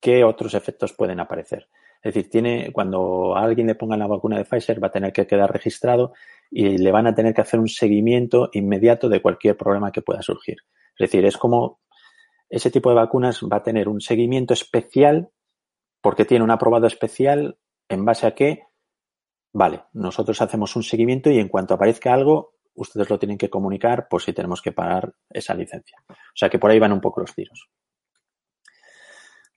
qué 0.00 0.24
otros 0.24 0.54
efectos 0.54 0.92
pueden 0.92 1.20
aparecer. 1.20 1.68
Es 2.02 2.14
decir, 2.14 2.30
tiene, 2.30 2.72
cuando 2.72 3.36
a 3.36 3.42
alguien 3.42 3.66
le 3.66 3.74
pongan 3.74 3.98
la 3.98 4.06
vacuna 4.06 4.38
de 4.38 4.44
Pfizer 4.44 4.82
va 4.82 4.88
a 4.88 4.92
tener 4.92 5.12
que 5.12 5.26
quedar 5.26 5.52
registrado 5.52 6.14
y 6.50 6.78
le 6.78 6.92
van 6.92 7.06
a 7.06 7.14
tener 7.14 7.34
que 7.34 7.42
hacer 7.42 7.60
un 7.60 7.68
seguimiento 7.68 8.48
inmediato 8.52 9.08
de 9.08 9.20
cualquier 9.20 9.56
problema 9.56 9.92
que 9.92 10.00
pueda 10.00 10.22
surgir. 10.22 10.56
Es 10.98 11.10
decir, 11.10 11.24
es 11.26 11.36
como 11.36 11.80
ese 12.48 12.70
tipo 12.70 12.88
de 12.88 12.96
vacunas 12.96 13.40
va 13.42 13.58
a 13.58 13.62
tener 13.62 13.88
un 13.88 14.00
seguimiento 14.00 14.54
especial 14.54 15.30
porque 16.00 16.24
tiene 16.24 16.44
un 16.44 16.50
aprobado 16.50 16.86
especial 16.86 17.58
en 17.88 18.04
base 18.04 18.26
a 18.26 18.34
que, 18.34 18.62
vale, 19.52 19.84
nosotros 19.92 20.40
hacemos 20.40 20.74
un 20.76 20.82
seguimiento 20.82 21.30
y 21.30 21.38
en 21.38 21.48
cuanto 21.48 21.74
aparezca 21.74 22.14
algo, 22.14 22.54
ustedes 22.74 23.10
lo 23.10 23.18
tienen 23.18 23.36
que 23.36 23.50
comunicar 23.50 24.08
por 24.08 24.22
si 24.22 24.32
tenemos 24.32 24.62
que 24.62 24.72
pagar 24.72 25.14
esa 25.28 25.54
licencia. 25.54 25.98
O 26.08 26.34
sea 26.34 26.48
que 26.48 26.58
por 26.58 26.70
ahí 26.70 26.78
van 26.78 26.92
un 26.92 27.00
poco 27.00 27.20
los 27.20 27.34
tiros. 27.34 27.68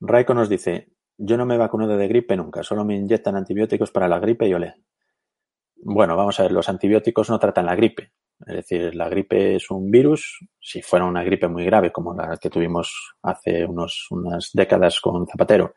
Raiko 0.06 0.34
nos 0.34 0.50
dice, 0.50 0.90
yo 1.18 1.38
no 1.38 1.46
me 1.46 1.58
vacuno 1.58 1.88
de 1.88 2.08
gripe 2.10 2.36
nunca, 2.36 2.62
solo 2.62 2.84
me 2.84 2.98
inyectan 2.98 3.38
antibióticos 3.38 3.90
para 3.90 4.10
la 4.10 4.20
gripe 4.20 4.46
y 4.48 4.54
olé. 4.54 4.76
Bueno, 5.78 6.18
vamos 6.18 6.38
a 6.40 6.44
ver, 6.44 6.52
los 6.52 6.68
antibióticos 6.68 7.30
no 7.30 7.40
tratan 7.40 7.66
la 7.66 7.76
gripe. 7.76 8.12
Es 8.46 8.56
decir, 8.56 8.94
la 8.96 9.08
gripe 9.08 9.56
es 9.56 9.72
un 9.72 9.90
virus. 9.90 10.40
Si 10.60 10.82
fuera 10.82 11.06
una 11.06 11.24
gripe 11.24 11.48
muy 11.48 11.64
grave, 11.64 11.92
como 11.92 12.14
la 12.14 12.36
que 12.38 12.50
tuvimos 12.50 13.16
hace 13.22 13.66
unos, 13.66 14.08
unas 14.12 14.50
décadas 14.54 15.00
con 15.00 15.26
Zapatero, 15.26 15.74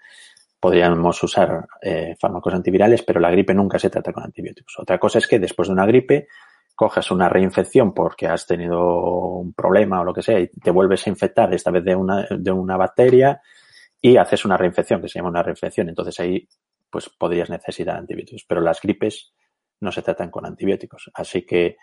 podríamos 0.58 1.22
usar 1.22 1.64
eh, 1.80 2.16
fármacos 2.20 2.54
antivirales, 2.54 3.02
pero 3.02 3.20
la 3.20 3.30
gripe 3.30 3.54
nunca 3.54 3.78
se 3.78 3.90
trata 3.90 4.12
con 4.12 4.24
antibióticos. 4.24 4.74
Otra 4.78 4.98
cosa 4.98 5.18
es 5.18 5.28
que 5.28 5.38
después 5.38 5.68
de 5.68 5.74
una 5.74 5.86
gripe 5.86 6.26
cojas 6.74 7.12
una 7.12 7.28
reinfección 7.28 7.94
porque 7.94 8.26
has 8.26 8.46
tenido 8.46 9.38
un 9.38 9.52
problema 9.54 10.00
o 10.00 10.04
lo 10.04 10.12
que 10.12 10.22
sea 10.22 10.40
y 10.40 10.48
te 10.48 10.72
vuelves 10.72 11.06
a 11.06 11.10
infectar, 11.10 11.54
esta 11.54 11.70
vez 11.70 11.84
de 11.84 11.94
una, 11.94 12.26
de 12.28 12.50
una 12.50 12.76
bacteria, 12.76 13.40
y 14.06 14.16
haces 14.16 14.44
una 14.44 14.56
reinfección, 14.56 15.02
que 15.02 15.08
se 15.08 15.18
llama 15.18 15.30
una 15.30 15.42
reinfección. 15.42 15.88
Entonces 15.88 16.20
ahí 16.20 16.48
pues 16.88 17.10
podrías 17.18 17.50
necesitar 17.50 17.96
antibióticos. 17.96 18.44
Pero 18.48 18.60
las 18.60 18.80
gripes 18.80 19.34
no 19.80 19.90
se 19.90 20.00
tratan 20.00 20.30
con 20.30 20.46
antibióticos. 20.46 21.10
Así 21.12 21.44
que 21.44 21.76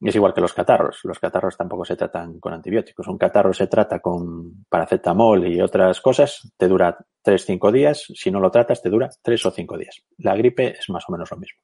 es 0.00 0.16
igual 0.16 0.34
que 0.34 0.40
los 0.40 0.52
catarros. 0.52 0.98
Los 1.04 1.20
catarros 1.20 1.56
tampoco 1.56 1.84
se 1.84 1.94
tratan 1.94 2.40
con 2.40 2.52
antibióticos. 2.52 3.06
Un 3.06 3.16
catarro 3.16 3.52
se 3.52 3.68
trata 3.68 4.00
con 4.00 4.64
paracetamol 4.68 5.46
y 5.46 5.60
otras 5.60 6.00
cosas. 6.00 6.52
Te 6.56 6.66
dura 6.66 6.98
3-5 7.24 7.70
días. 7.70 8.06
Si 8.12 8.32
no 8.32 8.40
lo 8.40 8.50
tratas, 8.50 8.82
te 8.82 8.90
dura 8.90 9.08
3 9.22 9.46
o 9.46 9.50
5 9.52 9.78
días. 9.78 10.02
La 10.18 10.34
gripe 10.34 10.76
es 10.76 10.90
más 10.90 11.04
o 11.08 11.12
menos 11.12 11.30
lo 11.30 11.36
mismo. 11.36 11.60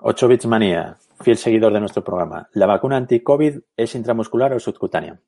8 0.00 0.28
bits 0.28 0.46
manía, 0.46 0.96
fiel 1.20 1.36
seguidor 1.36 1.74
de 1.74 1.80
nuestro 1.80 2.02
programa. 2.02 2.48
¿La 2.54 2.64
vacuna 2.64 2.96
anti-COVID 2.96 3.58
es 3.76 3.94
intramuscular 3.94 4.54
o 4.54 4.60
subcutánea? 4.60 5.20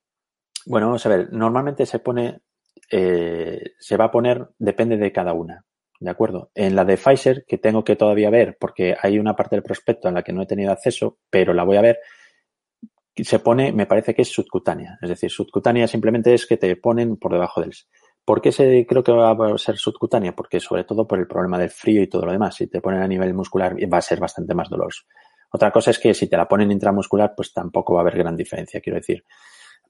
Bueno, 0.67 0.87
vamos 0.87 1.05
a 1.07 1.09
ver. 1.09 1.33
Normalmente 1.33 1.87
se 1.87 1.99
pone, 1.99 2.41
eh, 2.91 3.73
se 3.79 3.97
va 3.97 4.07
a 4.07 4.11
poner, 4.11 4.49
depende 4.59 4.97
de 4.97 5.13
cada 5.13 5.33
una. 5.33 5.65
¿De 5.99 6.11
acuerdo? 6.11 6.51
En 6.55 6.75
la 6.75 6.85
de 6.85 6.97
Pfizer, 6.97 7.45
que 7.47 7.59
tengo 7.59 7.85
que 7.85 7.97
todavía 7.97 8.31
ver, 8.31 8.57
porque 8.59 8.97
hay 9.01 9.19
una 9.19 9.37
parte 9.37 9.57
del 9.57 9.63
prospecto 9.63 10.09
en 10.09 10.15
la 10.15 10.23
que 10.23 10.33
no 10.33 10.43
he 10.43 10.47
tenido 10.47 10.73
acceso, 10.73 11.19
pero 11.29 11.53
la 11.53 11.63
voy 11.63 11.77
a 11.77 11.83
ver, 11.83 11.99
se 13.17 13.39
pone, 13.39 13.73
me 13.73 13.87
parece 13.87 14.15
que 14.15 14.23
es 14.23 14.33
subcutánea. 14.33 14.99
Es 15.03 15.09
decir, 15.11 15.31
subcutánea 15.31 15.87
simplemente 15.87 16.33
es 16.33 16.47
que 16.47 16.57
te 16.57 16.75
ponen 16.77 17.17
por 17.17 17.33
debajo 17.33 17.61
del. 17.61 17.73
¿Por 18.25 18.41
qué 18.41 18.53
se, 18.53 18.87
creo 18.87 19.03
que 19.03 19.13
va 19.13 19.33
a 19.33 19.59
ser 19.59 19.77
subcutánea? 19.77 20.35
Porque 20.35 20.61
sobre 20.61 20.85
todo 20.85 21.07
por 21.07 21.19
el 21.19 21.27
problema 21.27 21.59
del 21.59 21.71
frío 21.71 22.03
y 22.03 22.09
todo 22.09 22.27
lo 22.27 22.33
demás. 22.33 22.55
Si 22.55 22.67
te 22.67 22.81
ponen 22.81 23.03
a 23.03 23.09
nivel 23.09 23.35
muscular 23.35 23.77
va 23.93 23.99
a 23.99 24.03
ser 24.03 24.21
bastante 24.21 24.55
más 24.55 24.69
doloroso. 24.69 25.03
Otra 25.53 25.71
cosa 25.71 25.91
es 25.91 25.99
que 25.99 26.15
si 26.15 26.29
te 26.29 26.37
la 26.37 26.47
ponen 26.47 26.71
intramuscular, 26.71 27.35
pues 27.37 27.53
tampoco 27.53 27.95
va 27.95 28.01
a 28.01 28.03
haber 28.03 28.19
gran 28.19 28.37
diferencia. 28.37 28.81
Quiero 28.81 28.99
decir, 28.99 29.25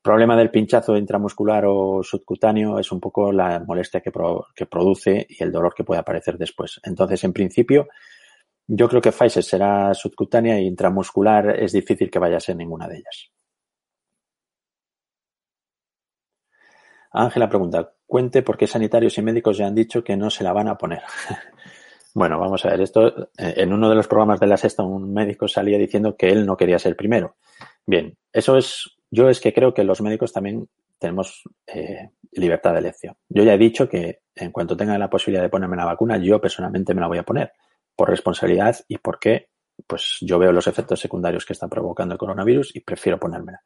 problema 0.03 0.37
del 0.37 0.51
pinchazo 0.51 0.97
intramuscular 0.97 1.65
o 1.67 2.03
subcutáneo 2.03 2.79
es 2.79 2.91
un 2.93 3.01
poco 3.01 3.33
la 3.33 3.61
molestia 3.61 4.01
que, 4.01 4.11
produce 4.11 5.27
y 5.29 5.43
el 5.43 5.53
dolor 5.53 5.75
que 5.75 5.85
puede 5.85 6.01
aparecer 6.01 6.39
después. 6.39 6.81
Entonces, 6.83 7.23
en 7.25 7.33
principio, 7.33 7.89
yo 8.67 8.89
creo 8.89 9.01
que 9.01 9.13
Pfizer 9.13 9.43
será 9.43 9.93
subcutánea 9.95 10.59
y 10.61 10.67
intramuscular 10.67 11.61
es 11.61 11.73
difícil 11.73 12.11
que 12.11 12.19
vaya 12.19 12.39
a 12.39 12.41
ser 12.41 12.57
ninguna 12.57 12.89
de 12.89 12.99
ellas. 12.99 13.31
Ángela 17.13 17.49
pregunta, 17.49 17.93
cuente 18.07 18.43
por 18.43 18.57
qué 18.57 18.67
sanitarios 18.67 19.19
y 19.19 19.23
médicos 19.23 19.59
ya 19.59 19.67
han 19.67 19.75
dicho 19.75 20.05
que 20.05 20.17
no 20.17 20.31
se 20.31 20.45
la 20.45 20.53
van 20.53 20.69
a 20.69 20.79
poner. 20.79 21.03
bueno, 22.15 22.39
vamos 22.39 22.65
a 22.65 22.71
ver, 22.71 22.81
esto, 22.83 23.09
eh, 23.37 23.55
en 23.57 23.73
uno 23.73 23.89
de 23.89 23.97
los 23.97 24.07
programas 24.07 24.39
de 24.39 24.47
la 24.47 24.57
sexta 24.57 24.85
un 24.85 25.13
médico 25.13 25.49
salía 25.49 25.77
diciendo 25.77 26.17
que 26.17 26.29
él 26.29 26.47
no 26.47 26.57
quería 26.57 26.79
ser 26.79 26.97
primero. 26.97 27.37
Bien, 27.85 28.17
eso 28.33 28.57
es, 28.57 29.00
yo 29.11 29.29
es 29.29 29.41
que 29.41 29.53
creo 29.53 29.75
que 29.75 29.85
los 29.85 30.01
médicos 30.01 30.33
también 30.33 30.69
tenemos 30.99 31.43
eh, 31.67 32.11
libertad 32.33 32.73
de 32.73 32.79
elección. 32.79 33.17
Yo 33.29 33.43
ya 33.43 33.55
he 33.55 33.59
dicho 33.59 33.89
que 33.89 34.21
en 34.35 34.53
cuanto 34.53 34.77
tenga 34.77 34.97
la 34.99 35.11
posibilidad 35.11 35.43
de 35.43 35.49
ponerme 35.49 35.77
la 35.77 35.85
vacuna, 35.85 36.19
yo 36.19 36.41
personalmente 36.41 36.95
me 36.95 37.01
la 37.01 37.09
voy 37.09 37.19
a 37.19 37.25
poner 37.25 37.53
por 37.97 38.09
responsabilidad 38.09 38.77
y 38.89 38.99
porque 38.99 39.49
pues 39.87 40.19
yo 40.21 40.39
veo 40.39 40.53
los 40.53 40.67
efectos 40.67 41.01
secundarios 41.01 41.45
que 41.45 41.55
está 41.55 41.69
provocando 41.69 42.15
el 42.15 42.19
coronavirus 42.19 42.77
y 42.77 42.81
prefiero 42.81 43.19
ponérmela. 43.19 43.63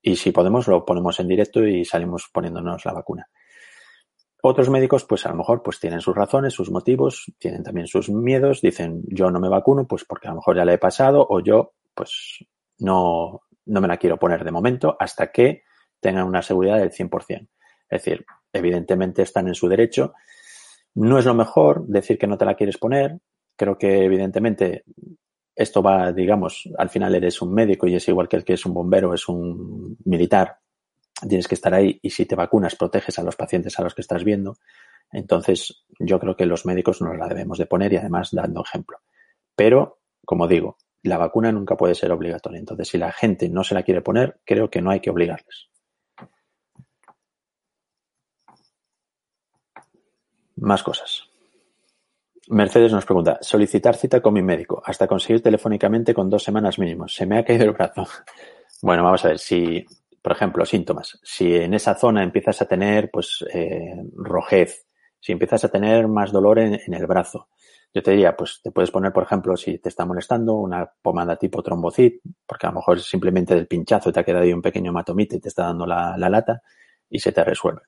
Y 0.00 0.16
si 0.16 0.32
podemos, 0.32 0.66
lo 0.66 0.84
ponemos 0.84 1.20
en 1.20 1.28
directo 1.28 1.64
y 1.64 1.84
salimos 1.84 2.28
poniéndonos 2.32 2.84
la 2.84 2.92
vacuna. 2.92 3.28
Otros 4.42 4.68
médicos, 4.70 5.04
pues 5.04 5.24
a 5.24 5.28
lo 5.28 5.36
mejor, 5.36 5.62
pues 5.62 5.78
tienen 5.78 6.00
sus 6.00 6.16
razones, 6.16 6.52
sus 6.52 6.70
motivos, 6.70 7.32
tienen 7.38 7.62
también 7.62 7.86
sus 7.86 8.10
miedos, 8.10 8.60
dicen 8.60 9.04
yo 9.06 9.30
no 9.30 9.38
me 9.38 9.48
vacuno, 9.48 9.86
pues 9.86 10.04
porque 10.04 10.26
a 10.26 10.30
lo 10.30 10.36
mejor 10.36 10.56
ya 10.56 10.64
le 10.64 10.74
he 10.74 10.78
pasado, 10.78 11.24
o 11.28 11.38
yo, 11.38 11.74
pues 11.94 12.44
no, 12.80 13.42
no 13.66 13.80
me 13.80 13.88
la 13.88 13.96
quiero 13.96 14.18
poner 14.18 14.44
de 14.44 14.50
momento 14.50 14.96
hasta 14.98 15.30
que 15.30 15.62
tengan 16.00 16.26
una 16.26 16.42
seguridad 16.42 16.78
del 16.78 16.90
100%. 16.90 17.48
Es 17.88 18.04
decir, 18.04 18.24
evidentemente 18.52 19.22
están 19.22 19.48
en 19.48 19.54
su 19.54 19.68
derecho. 19.68 20.14
No 20.94 21.18
es 21.18 21.24
lo 21.24 21.34
mejor 21.34 21.86
decir 21.86 22.18
que 22.18 22.26
no 22.26 22.36
te 22.38 22.44
la 22.44 22.54
quieres 22.54 22.78
poner. 22.78 23.18
Creo 23.56 23.78
que 23.78 24.04
evidentemente 24.04 24.84
esto 25.54 25.82
va, 25.82 26.12
digamos, 26.12 26.68
al 26.78 26.88
final 26.88 27.14
eres 27.14 27.42
un 27.42 27.52
médico 27.52 27.86
y 27.86 27.94
es 27.94 28.08
igual 28.08 28.28
que 28.28 28.36
el 28.36 28.44
que 28.44 28.54
es 28.54 28.64
un 28.66 28.74
bombero, 28.74 29.14
es 29.14 29.28
un 29.28 29.96
militar. 30.04 30.58
Tienes 31.28 31.46
que 31.46 31.54
estar 31.54 31.72
ahí 31.72 31.98
y 32.02 32.10
si 32.10 32.26
te 32.26 32.34
vacunas 32.34 32.74
proteges 32.74 33.18
a 33.18 33.22
los 33.22 33.36
pacientes 33.36 33.78
a 33.78 33.82
los 33.82 33.94
que 33.94 34.00
estás 34.00 34.24
viendo. 34.24 34.56
Entonces, 35.12 35.84
yo 35.98 36.18
creo 36.18 36.36
que 36.36 36.46
los 36.46 36.64
médicos 36.64 37.02
nos 37.02 37.16
la 37.16 37.28
debemos 37.28 37.58
de 37.58 37.66
poner 37.66 37.92
y 37.92 37.96
además 37.96 38.30
dando 38.32 38.62
ejemplo. 38.62 38.98
Pero, 39.54 40.00
como 40.24 40.48
digo, 40.48 40.78
la 41.02 41.18
vacuna 41.18 41.52
nunca 41.52 41.76
puede 41.76 41.94
ser 41.94 42.12
obligatoria. 42.12 42.58
Entonces, 42.58 42.88
si 42.88 42.98
la 42.98 43.12
gente 43.12 43.48
no 43.48 43.64
se 43.64 43.74
la 43.74 43.82
quiere 43.82 44.02
poner, 44.02 44.40
creo 44.44 44.70
que 44.70 44.82
no 44.82 44.90
hay 44.90 45.00
que 45.00 45.10
obligarles. 45.10 45.68
Más 50.56 50.82
cosas. 50.82 51.28
Mercedes 52.48 52.92
nos 52.92 53.04
pregunta, 53.04 53.38
solicitar 53.40 53.96
cita 53.96 54.20
con 54.20 54.34
mi 54.34 54.42
médico 54.42 54.82
hasta 54.84 55.06
conseguir 55.06 55.42
telefónicamente 55.42 56.12
con 56.12 56.28
dos 56.28 56.42
semanas 56.42 56.78
mínimo. 56.78 57.08
Se 57.08 57.24
me 57.24 57.38
ha 57.38 57.44
caído 57.44 57.64
el 57.64 57.72
brazo. 57.72 58.06
Bueno, 58.84 59.04
vamos 59.04 59.24
a 59.24 59.28
ver, 59.28 59.38
si, 59.38 59.86
por 60.20 60.32
ejemplo, 60.32 60.66
síntomas. 60.66 61.20
Si 61.22 61.54
en 61.54 61.72
esa 61.72 61.94
zona 61.94 62.24
empiezas 62.24 62.62
a 62.62 62.66
tener, 62.66 63.12
pues, 63.12 63.44
eh, 63.54 63.94
rojez, 64.16 64.88
si 65.20 65.30
empiezas 65.30 65.62
a 65.62 65.68
tener 65.68 66.08
más 66.08 66.32
dolor 66.32 66.58
en, 66.58 66.92
el 66.92 67.06
brazo, 67.06 67.48
yo 67.94 68.02
te 68.02 68.12
diría, 68.12 68.36
pues 68.36 68.60
te 68.62 68.70
puedes 68.70 68.90
poner, 68.90 69.12
por 69.12 69.24
ejemplo, 69.24 69.56
si 69.56 69.78
te 69.78 69.88
está 69.88 70.04
molestando, 70.04 70.54
una 70.54 70.90
pomada 71.02 71.36
tipo 71.36 71.62
trombocit, 71.62 72.20
porque 72.46 72.66
a 72.66 72.70
lo 72.70 72.76
mejor 72.76 73.00
simplemente 73.00 73.54
del 73.54 73.66
pinchazo 73.66 74.12
te 74.12 74.20
ha 74.20 74.24
quedado 74.24 74.44
ahí 74.44 74.52
un 74.52 74.62
pequeño 74.62 74.90
hematomite 74.90 75.36
y 75.36 75.40
te 75.40 75.48
está 75.48 75.64
dando 75.64 75.86
la 75.86 76.16
lata 76.16 76.62
y 77.10 77.18
se 77.18 77.32
te 77.32 77.44
resuelve. 77.44 77.82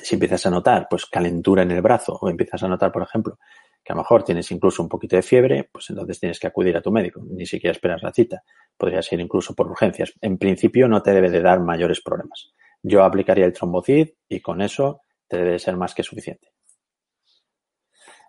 Si 0.00 0.14
empiezas 0.14 0.46
a 0.46 0.50
notar, 0.50 0.86
pues, 0.88 1.04
calentura 1.06 1.62
en 1.62 1.70
el 1.70 1.82
brazo 1.82 2.18
o 2.20 2.28
empiezas 2.30 2.62
a 2.62 2.68
notar, 2.68 2.90
por 2.90 3.02
ejemplo, 3.02 3.38
que 3.84 3.92
a 3.92 3.96
lo 3.96 4.02
mejor 4.02 4.22
tienes 4.22 4.50
incluso 4.50 4.82
un 4.82 4.88
poquito 4.88 5.16
de 5.16 5.22
fiebre, 5.22 5.68
pues 5.72 5.90
entonces 5.90 6.20
tienes 6.20 6.38
que 6.38 6.46
acudir 6.46 6.76
a 6.76 6.80
tu 6.80 6.90
médico, 6.90 7.20
ni 7.28 7.46
siquiera 7.46 7.72
esperas 7.72 8.02
la 8.02 8.12
cita. 8.12 8.42
Podría 8.76 9.02
ser 9.02 9.20
incluso 9.20 9.54
por 9.54 9.68
urgencias. 9.68 10.12
En 10.20 10.38
principio 10.38 10.88
no 10.88 11.02
te 11.02 11.12
debe 11.12 11.30
de 11.30 11.42
dar 11.42 11.60
mayores 11.60 12.00
problemas. 12.00 12.52
Yo 12.82 13.04
aplicaría 13.04 13.44
el 13.44 13.52
trombocid 13.52 14.10
y 14.28 14.40
con 14.40 14.62
eso 14.62 15.02
te 15.28 15.38
debe 15.38 15.52
de 15.52 15.58
ser 15.58 15.76
más 15.76 15.94
que 15.94 16.02
suficiente. 16.02 16.51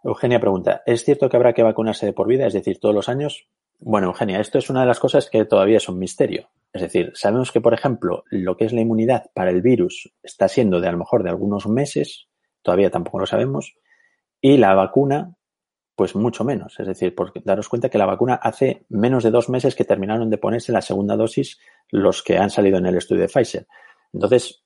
Eugenia 0.03 0.39
pregunta, 0.39 0.83
¿es 0.85 1.03
cierto 1.03 1.29
que 1.29 1.37
habrá 1.37 1.53
que 1.53 1.63
vacunarse 1.63 2.05
de 2.05 2.13
por 2.13 2.27
vida, 2.27 2.45
es 2.45 2.53
decir, 2.53 2.79
todos 2.79 2.93
los 2.93 3.07
años? 3.07 3.47
Bueno, 3.79 4.07
Eugenia, 4.07 4.39
esto 4.39 4.57
es 4.57 4.69
una 4.69 4.81
de 4.81 4.87
las 4.87 4.99
cosas 4.99 5.29
que 5.29 5.45
todavía 5.45 5.77
es 5.77 5.87
un 5.87 5.97
misterio. 5.97 6.49
Es 6.73 6.81
decir, 6.81 7.11
sabemos 7.15 7.51
que, 7.51 7.61
por 7.61 7.73
ejemplo, 7.73 8.23
lo 8.29 8.57
que 8.57 8.65
es 8.65 8.73
la 8.73 8.81
inmunidad 8.81 9.31
para 9.33 9.51
el 9.51 9.61
virus 9.61 10.11
está 10.21 10.47
siendo 10.47 10.81
de 10.81 10.87
a 10.87 10.91
lo 10.91 10.97
mejor 10.97 11.23
de 11.23 11.29
algunos 11.29 11.67
meses, 11.67 12.27
todavía 12.61 12.91
tampoco 12.91 13.19
lo 13.19 13.25
sabemos, 13.25 13.75
y 14.41 14.57
la 14.57 14.73
vacuna 14.73 15.35
pues 15.95 16.15
mucho 16.15 16.43
menos. 16.43 16.79
Es 16.79 16.87
decir, 16.87 17.13
porque 17.15 17.41
daros 17.43 17.69
cuenta 17.69 17.89
que 17.89 17.97
la 17.97 18.05
vacuna 18.05 18.35
hace 18.35 18.85
menos 18.89 19.23
de 19.23 19.31
dos 19.31 19.49
meses 19.49 19.75
que 19.75 19.85
terminaron 19.85 20.29
de 20.29 20.37
ponerse 20.37 20.71
la 20.71 20.81
segunda 20.81 21.15
dosis 21.15 21.59
los 21.89 22.23
que 22.23 22.37
han 22.37 22.49
salido 22.49 22.77
en 22.79 22.87
el 22.87 22.97
estudio 22.97 23.21
de 23.21 23.27
Pfizer. 23.27 23.67
Entonces, 24.11 24.62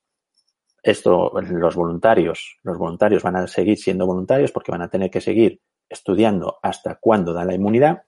esto, 0.84 1.32
los 1.42 1.76
voluntarios, 1.76 2.58
los 2.64 2.78
voluntarios 2.78 3.24
van 3.24 3.36
a 3.36 3.48
seguir 3.48 3.78
siendo 3.78 4.06
voluntarios 4.06 4.52
porque 4.52 4.72
van 4.72 4.82
a 4.82 4.90
tener 4.90 5.10
que 5.10 5.22
seguir 5.22 5.62
estudiando 5.90 6.60
hasta 6.62 6.96
cuándo 6.96 7.34
da 7.34 7.46
la 7.46 7.54
inmunidad. 7.54 8.04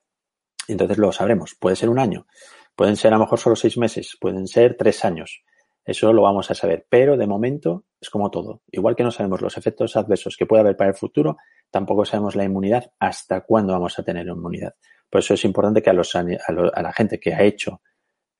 Entonces 0.67 0.97
lo 0.97 1.12
sabremos. 1.12 1.55
Puede 1.60 1.75
ser 1.75 1.89
un 1.89 1.99
año, 1.99 2.27
pueden 2.75 2.95
ser 2.95 3.13
a 3.13 3.17
lo 3.17 3.23
mejor 3.23 3.39
solo 3.39 3.55
seis 3.55 3.77
meses, 3.77 4.17
pueden 4.19 4.47
ser 4.47 4.77
tres 4.77 5.03
años. 5.03 5.43
Eso 5.86 6.13
lo 6.13 6.21
vamos 6.21 6.51
a 6.51 6.55
saber. 6.55 6.86
Pero 6.88 7.17
de 7.17 7.25
momento 7.25 7.86
es 7.99 8.10
como 8.10 8.29
todo. 8.29 8.62
Igual 8.71 8.95
que 8.95 9.03
no 9.03 9.12
sabemos 9.12 9.41
los 9.41 9.58
efectos 9.58 9.95
adversos 9.95 10.38
que 10.38 10.45
puede 10.45 10.62
haber 10.62 10.77
para 10.77 10.91
el 10.91 10.95
futuro, 10.95 11.38
tampoco 11.71 12.05
sabemos 12.05 12.36
la 12.36 12.43
inmunidad 12.43 12.91
hasta 12.99 13.41
cuándo 13.41 13.73
vamos 13.73 13.97
a 13.97 14.03
tener 14.03 14.27
inmunidad. 14.27 14.75
Por 15.10 15.19
eso 15.19 15.34
es 15.34 15.43
importante 15.45 15.82
que 15.82 15.89
a, 15.89 15.93
los, 15.93 16.15
a, 16.15 16.21
la 16.21 16.93
gente 16.93 17.19
que 17.19 17.34
ha 17.34 17.41
hecho 17.41 17.82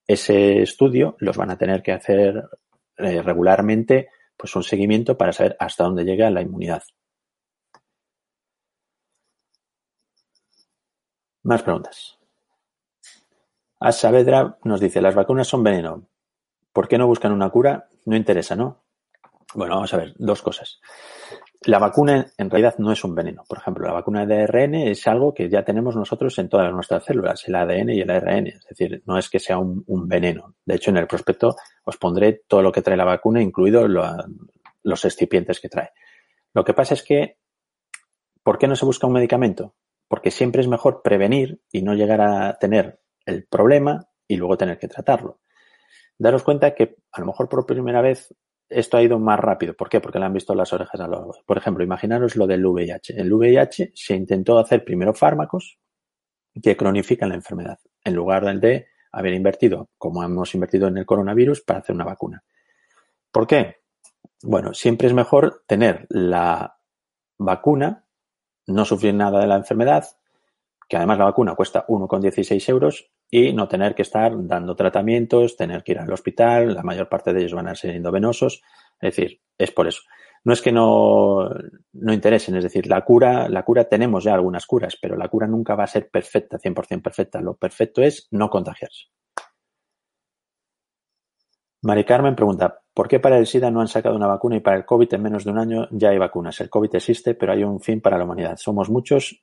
ese 0.06 0.62
estudio 0.62 1.16
los 1.18 1.36
van 1.36 1.50
a 1.50 1.58
tener 1.58 1.82
que 1.82 1.92
hacer 1.92 2.44
eh, 2.98 3.22
regularmente 3.22 4.10
pues 4.40 4.56
un 4.56 4.62
seguimiento 4.62 5.18
para 5.18 5.34
saber 5.34 5.54
hasta 5.60 5.84
dónde 5.84 6.04
llega 6.04 6.30
la 6.30 6.40
inmunidad. 6.40 6.82
Más 11.42 11.62
preguntas. 11.62 12.18
A 13.80 13.92
Saavedra 13.92 14.58
nos 14.64 14.80
dice, 14.80 15.02
las 15.02 15.14
vacunas 15.14 15.46
son 15.46 15.62
veneno. 15.62 16.08
¿Por 16.72 16.88
qué 16.88 16.96
no 16.96 17.06
buscan 17.06 17.32
una 17.32 17.50
cura? 17.50 17.88
No 18.06 18.16
interesa, 18.16 18.56
¿no? 18.56 18.82
Bueno, 19.54 19.74
vamos 19.74 19.92
a 19.92 19.98
ver, 19.98 20.14
dos 20.16 20.40
cosas. 20.40 20.80
La 21.66 21.78
vacuna 21.78 22.32
en 22.38 22.48
realidad 22.48 22.76
no 22.78 22.90
es 22.90 23.04
un 23.04 23.14
veneno. 23.14 23.44
Por 23.46 23.58
ejemplo, 23.58 23.86
la 23.86 23.92
vacuna 23.92 24.24
de 24.24 24.44
ARN 24.44 24.74
es 24.76 25.06
algo 25.06 25.34
que 25.34 25.50
ya 25.50 25.62
tenemos 25.62 25.94
nosotros 25.94 26.38
en 26.38 26.48
todas 26.48 26.72
nuestras 26.72 27.04
células, 27.04 27.46
el 27.46 27.54
ADN 27.54 27.90
y 27.90 28.00
el 28.00 28.10
ARN. 28.10 28.46
Es 28.46 28.64
decir, 28.66 29.02
no 29.04 29.18
es 29.18 29.28
que 29.28 29.38
sea 29.38 29.58
un, 29.58 29.84
veneno. 30.08 30.54
De 30.64 30.76
hecho, 30.76 30.90
en 30.90 30.96
el 30.96 31.06
prospecto 31.06 31.56
os 31.84 31.98
pondré 31.98 32.44
todo 32.48 32.62
lo 32.62 32.72
que 32.72 32.80
trae 32.80 32.96
la 32.96 33.04
vacuna, 33.04 33.42
incluido 33.42 33.86
los 33.88 35.04
excipientes 35.04 35.60
que 35.60 35.68
trae. 35.68 35.90
Lo 36.54 36.64
que 36.64 36.72
pasa 36.72 36.94
es 36.94 37.02
que, 37.02 37.36
¿por 38.42 38.56
qué 38.56 38.66
no 38.66 38.74
se 38.74 38.86
busca 38.86 39.06
un 39.06 39.12
medicamento? 39.12 39.74
Porque 40.08 40.30
siempre 40.30 40.62
es 40.62 40.68
mejor 40.68 41.02
prevenir 41.02 41.60
y 41.70 41.82
no 41.82 41.92
llegar 41.92 42.22
a 42.22 42.58
tener 42.58 43.00
el 43.26 43.46
problema 43.46 44.08
y 44.26 44.36
luego 44.36 44.56
tener 44.56 44.78
que 44.78 44.88
tratarlo. 44.88 45.40
Daros 46.18 46.42
cuenta 46.42 46.74
que 46.74 46.96
a 47.12 47.20
lo 47.20 47.26
mejor 47.26 47.50
por 47.50 47.66
primera 47.66 48.00
vez 48.00 48.34
esto 48.70 48.96
ha 48.96 49.02
ido 49.02 49.18
más 49.18 49.38
rápido. 49.38 49.74
¿Por 49.74 49.88
qué? 49.88 50.00
Porque 50.00 50.18
le 50.18 50.24
han 50.24 50.32
visto 50.32 50.54
las 50.54 50.72
orejas 50.72 51.00
a 51.00 51.08
los. 51.08 51.38
Por 51.44 51.58
ejemplo, 51.58 51.84
imaginaros 51.84 52.36
lo 52.36 52.46
del 52.46 52.64
VIH. 52.64 53.20
El 53.20 53.32
VIH 53.32 53.92
se 53.94 54.14
intentó 54.14 54.58
hacer 54.58 54.84
primero 54.84 55.12
fármacos 55.12 55.78
que 56.62 56.76
cronifican 56.76 57.28
la 57.28 57.34
enfermedad, 57.34 57.78
en 58.04 58.14
lugar 58.14 58.44
de 58.60 58.86
haber 59.12 59.34
invertido, 59.34 59.90
como 59.98 60.22
hemos 60.22 60.54
invertido 60.54 60.88
en 60.88 60.98
el 60.98 61.06
coronavirus, 61.06 61.62
para 61.62 61.80
hacer 61.80 61.94
una 61.94 62.04
vacuna. 62.04 62.42
¿Por 63.30 63.46
qué? 63.46 63.76
Bueno, 64.42 64.72
siempre 64.74 65.08
es 65.08 65.14
mejor 65.14 65.64
tener 65.66 66.06
la 66.08 66.78
vacuna, 67.38 68.04
no 68.66 68.84
sufrir 68.84 69.14
nada 69.14 69.40
de 69.40 69.46
la 69.46 69.56
enfermedad, 69.56 70.04
que 70.88 70.96
además 70.96 71.18
la 71.18 71.24
vacuna 71.26 71.54
cuesta 71.54 71.86
1,16 71.86 72.68
euros 72.68 73.10
y 73.30 73.52
no 73.52 73.68
tener 73.68 73.94
que 73.94 74.02
estar 74.02 74.32
dando 74.46 74.74
tratamientos, 74.74 75.56
tener 75.56 75.82
que 75.82 75.92
ir 75.92 75.98
al 75.98 76.12
hospital, 76.12 76.74
la 76.74 76.82
mayor 76.82 77.08
parte 77.08 77.32
de 77.32 77.40
ellos 77.40 77.54
van 77.54 77.68
a 77.68 77.74
ser 77.74 77.94
endovenosos, 77.94 78.62
es 79.00 79.16
decir, 79.16 79.40
es 79.56 79.70
por 79.70 79.86
eso. 79.86 80.02
No 80.42 80.54
es 80.54 80.62
que 80.62 80.72
no, 80.72 81.48
no 81.92 82.12
interesen, 82.12 82.56
es 82.56 82.64
decir, 82.64 82.86
la 82.86 83.04
cura, 83.04 83.48
la 83.48 83.62
cura 83.62 83.84
tenemos 83.84 84.24
ya 84.24 84.34
algunas 84.34 84.66
curas, 84.66 84.96
pero 85.00 85.16
la 85.16 85.28
cura 85.28 85.46
nunca 85.46 85.74
va 85.74 85.84
a 85.84 85.86
ser 85.86 86.08
perfecta, 86.10 86.58
100% 86.58 87.02
perfecta. 87.02 87.40
Lo 87.42 87.56
perfecto 87.56 88.00
es 88.02 88.26
no 88.30 88.48
contagiarse. 88.48 89.08
Mari 91.82 92.04
Carmen 92.04 92.34
pregunta, 92.34 92.82
¿por 92.92 93.08
qué 93.08 93.20
para 93.20 93.38
el 93.38 93.46
SIDA 93.46 93.70
no 93.70 93.80
han 93.80 93.88
sacado 93.88 94.16
una 94.16 94.26
vacuna 94.26 94.56
y 94.56 94.60
para 94.60 94.76
el 94.76 94.84
COVID 94.84 95.14
en 95.14 95.22
menos 95.22 95.44
de 95.44 95.50
un 95.50 95.58
año 95.58 95.88
ya 95.90 96.10
hay 96.10 96.18
vacunas? 96.18 96.60
El 96.60 96.70
COVID 96.70 96.94
existe, 96.94 97.34
pero 97.34 97.52
hay 97.52 97.62
un 97.62 97.80
fin 97.80 98.00
para 98.00 98.18
la 98.18 98.24
humanidad. 98.24 98.56
Somos 98.56 98.90
muchos 98.90 99.42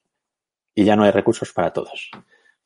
y 0.75 0.83
ya 0.83 0.95
no 0.95 1.03
hay 1.03 1.11
recursos 1.11 1.51
para 1.53 1.73
todos. 1.73 2.11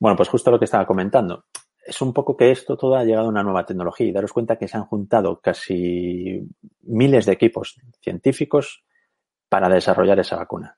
Bueno, 0.01 0.17
pues 0.17 0.29
justo 0.29 0.49
lo 0.49 0.57
que 0.57 0.65
estaba 0.65 0.87
comentando. 0.87 1.45
Es 1.85 2.01
un 2.01 2.11
poco 2.11 2.35
que 2.35 2.49
esto 2.49 2.75
todo 2.75 2.95
ha 2.95 3.03
llegado 3.03 3.27
a 3.27 3.29
una 3.29 3.43
nueva 3.43 3.67
tecnología 3.67 4.07
y 4.07 4.11
daros 4.11 4.33
cuenta 4.33 4.57
que 4.57 4.67
se 4.67 4.75
han 4.75 4.85
juntado 4.85 5.39
casi 5.39 6.41
miles 6.81 7.27
de 7.27 7.33
equipos 7.33 7.79
científicos 8.01 8.83
para 9.47 9.69
desarrollar 9.69 10.19
esa 10.19 10.37
vacuna. 10.37 10.75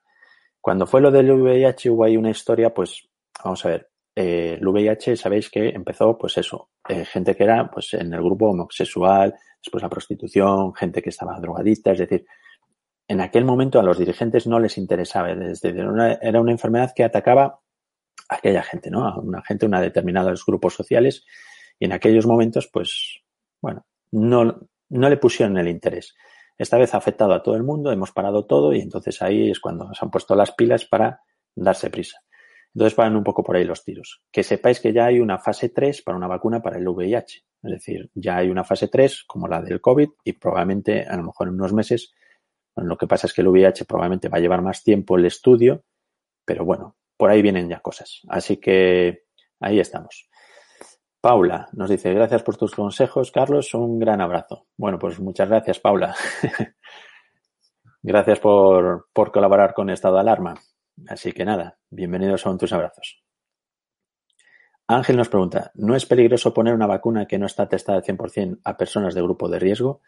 Cuando 0.60 0.86
fue 0.86 1.00
lo 1.00 1.10
del 1.10 1.32
VIH 1.32 1.90
hubo 1.90 2.04
ahí 2.04 2.18
una 2.18 2.32
historia, 2.32 2.74
pues 2.74 3.08
vamos 3.42 3.66
a 3.66 3.70
ver, 3.70 3.92
eh, 4.14 4.58
el 4.60 4.68
VIH 4.68 5.16
sabéis 5.16 5.50
que 5.50 5.70
empezó 5.70 6.18
pues 6.18 6.38
eso, 6.38 6.72
eh, 6.90 7.06
gente 7.06 7.34
que 7.34 7.46
era 7.46 7.72
pues 7.72 7.94
en 7.94 8.14
el 8.14 8.22
grupo 8.22 8.50
homosexual, 8.50 9.34
después 9.58 9.82
la 9.82 9.90
prostitución, 9.90 10.76
gente 10.76 11.02
que 11.02 11.12
estaba 11.12 11.40
drogadicta, 11.40 11.94
es 11.94 12.00
decir, 12.00 12.26
en 13.08 13.22
aquel 13.22 13.46
momento 13.46 13.80
a 13.80 13.84
los 13.84 13.98
dirigentes 13.98 14.48
no 14.48 14.60
les 14.60 14.78
interesaba, 14.78 15.32
una, 15.32 16.14
era 16.16 16.42
una 16.42 16.52
enfermedad 16.52 16.92
que 16.94 17.06
atacaba 17.06 17.63
aquella 18.36 18.64
gente, 18.64 18.90
¿no? 18.90 19.08
A 19.08 19.20
una 19.20 19.42
gente, 19.44 19.66
una 19.66 19.82
determinados 19.82 20.46
grupos 20.46 20.74
sociales. 20.74 21.26
Y 21.80 21.86
en 21.86 21.94
aquellos 21.94 22.26
momentos, 22.26 22.70
pues, 22.72 23.22
bueno, 23.62 23.86
no, 24.12 24.68
no 24.90 25.10
le 25.10 25.18
pusieron 25.18 25.58
el 25.58 25.68
interés. 25.68 26.16
Esta 26.58 26.78
vez 26.78 26.94
ha 26.94 26.98
afectado 26.98 27.34
a 27.34 27.42
todo 27.42 27.56
el 27.56 27.64
mundo, 27.64 27.92
hemos 27.92 28.12
parado 28.12 28.46
todo 28.46 28.74
y 28.74 28.80
entonces 28.80 29.22
ahí 29.22 29.50
es 29.50 29.60
cuando 29.60 29.92
se 29.94 30.06
han 30.06 30.12
puesto 30.12 30.36
las 30.36 30.52
pilas 30.52 30.86
para 30.86 31.22
darse 31.56 31.90
prisa. 31.90 32.20
Entonces 32.76 32.96
van 32.96 33.16
un 33.16 33.24
poco 33.24 33.44
por 33.44 33.56
ahí 33.56 33.66
los 33.66 33.84
tiros. 33.84 34.22
Que 34.32 34.44
sepáis 34.44 34.80
que 34.80 34.94
ya 34.94 35.06
hay 35.06 35.20
una 35.20 35.38
fase 35.38 35.70
3 35.70 36.02
para 36.02 36.18
una 36.18 36.28
vacuna 36.28 36.62
para 36.62 36.78
el 36.78 36.88
VIH. 36.88 37.44
Es 37.64 37.72
decir, 37.72 38.10
ya 38.16 38.38
hay 38.38 38.50
una 38.50 38.64
fase 38.64 38.88
3 38.88 39.24
como 39.26 39.48
la 39.48 39.62
del 39.62 39.80
COVID 39.80 40.10
y 40.24 40.34
probablemente 40.34 41.06
a 41.06 41.16
lo 41.18 41.24
mejor 41.24 41.48
en 41.48 41.56
unos 41.56 41.74
meses, 41.74 42.14
lo 42.76 42.98
que 42.98 43.08
pasa 43.08 43.28
es 43.28 43.34
que 43.34 43.42
el 43.42 43.48
VIH 43.48 43.86
probablemente 43.86 44.30
va 44.30 44.38
a 44.38 44.42
llevar 44.42 44.62
más 44.62 44.84
tiempo 44.84 45.18
el 45.18 45.26
estudio, 45.26 45.84
pero 46.46 46.66
bueno, 46.66 46.96
por 47.18 47.30
ahí 47.30 47.42
vienen 47.42 47.70
ya 47.70 47.80
cosas. 47.80 48.22
Así 48.30 48.58
que 48.58 49.24
ahí 49.60 49.80
estamos. 49.80 50.30
Paula 51.22 51.70
nos 51.72 51.90
dice, 51.90 52.14
gracias 52.14 52.44
por 52.44 52.58
tus 52.58 52.76
consejos, 52.76 53.32
Carlos, 53.32 53.74
un 53.74 53.98
gran 53.98 54.20
abrazo. 54.20 54.68
Bueno, 54.76 55.00
pues 55.00 55.20
muchas 55.20 55.48
gracias, 55.48 55.80
Paula. 55.80 56.16
gracias 58.02 58.40
por, 58.40 59.08
por 59.14 59.32
colaborar 59.32 59.74
con 59.74 59.90
Estado 59.90 60.16
de 60.16 60.22
Alarma. 60.22 60.56
Así 61.08 61.32
que 61.32 61.46
nada, 61.46 61.80
bienvenidos 61.90 62.42
son 62.42 62.58
tus 62.58 62.74
abrazos. 62.74 63.24
Ángel 64.88 65.16
nos 65.16 65.30
pregunta, 65.30 65.72
¿no 65.76 65.96
es 65.96 66.06
peligroso 66.06 66.54
poner 66.54 66.74
una 66.74 66.88
vacuna 66.88 67.26
que 67.26 67.40
no 67.40 67.46
está 67.46 67.70
testada 67.70 68.00
al 68.00 68.04
100% 68.04 68.60
a 68.64 68.76
personas 68.76 69.16
de 69.16 69.22
grupo 69.22 69.48
de 69.48 69.60
riesgo? 69.60 70.02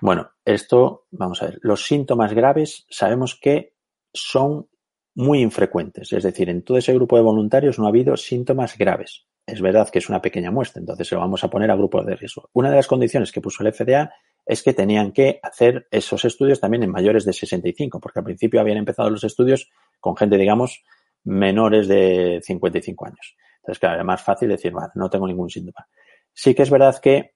Bueno, 0.00 0.30
esto, 0.44 1.06
vamos 1.10 1.42
a 1.42 1.46
ver, 1.46 1.58
los 1.62 1.86
síntomas 1.86 2.32
graves 2.34 2.86
sabemos 2.88 3.38
que 3.40 3.74
son 4.12 4.68
muy 5.16 5.40
infrecuentes, 5.40 6.12
es 6.12 6.22
decir, 6.22 6.48
en 6.48 6.62
todo 6.62 6.78
ese 6.78 6.94
grupo 6.94 7.16
de 7.16 7.22
voluntarios 7.22 7.78
no 7.78 7.86
ha 7.86 7.88
habido 7.88 8.16
síntomas 8.16 8.78
graves 8.78 9.26
es 9.46 9.60
verdad 9.60 9.88
que 9.88 10.00
es 10.00 10.08
una 10.08 10.20
pequeña 10.20 10.50
muestra, 10.50 10.80
entonces 10.80 11.10
lo 11.12 11.20
vamos 11.20 11.44
a 11.44 11.48
poner 11.48 11.70
a 11.70 11.76
grupos 11.76 12.04
de 12.04 12.16
riesgo. 12.16 12.50
Una 12.52 12.68
de 12.68 12.76
las 12.76 12.88
condiciones 12.88 13.30
que 13.30 13.40
puso 13.40 13.62
el 13.62 13.72
FDA 13.72 14.12
es 14.44 14.62
que 14.62 14.74
tenían 14.74 15.12
que 15.12 15.38
hacer 15.42 15.86
esos 15.90 16.24
estudios 16.24 16.60
también 16.60 16.82
en 16.82 16.90
mayores 16.90 17.24
de 17.24 17.32
65, 17.32 18.00
porque 18.00 18.18
al 18.18 18.24
principio 18.24 18.60
habían 18.60 18.78
empezado 18.78 19.08
los 19.08 19.22
estudios 19.22 19.70
con 20.00 20.16
gente, 20.16 20.36
digamos, 20.36 20.82
menores 21.22 21.86
de 21.86 22.40
55 22.42 23.06
años. 23.06 23.36
Entonces, 23.58 23.78
claro, 23.78 23.94
era 23.94 24.04
más 24.04 24.22
fácil 24.22 24.48
decir, 24.48 24.72
no 24.94 25.10
tengo 25.10 25.28
ningún 25.28 25.48
síntoma. 25.48 25.86
Sí 26.32 26.54
que 26.54 26.62
es 26.62 26.70
verdad 26.70 26.98
que 27.00 27.34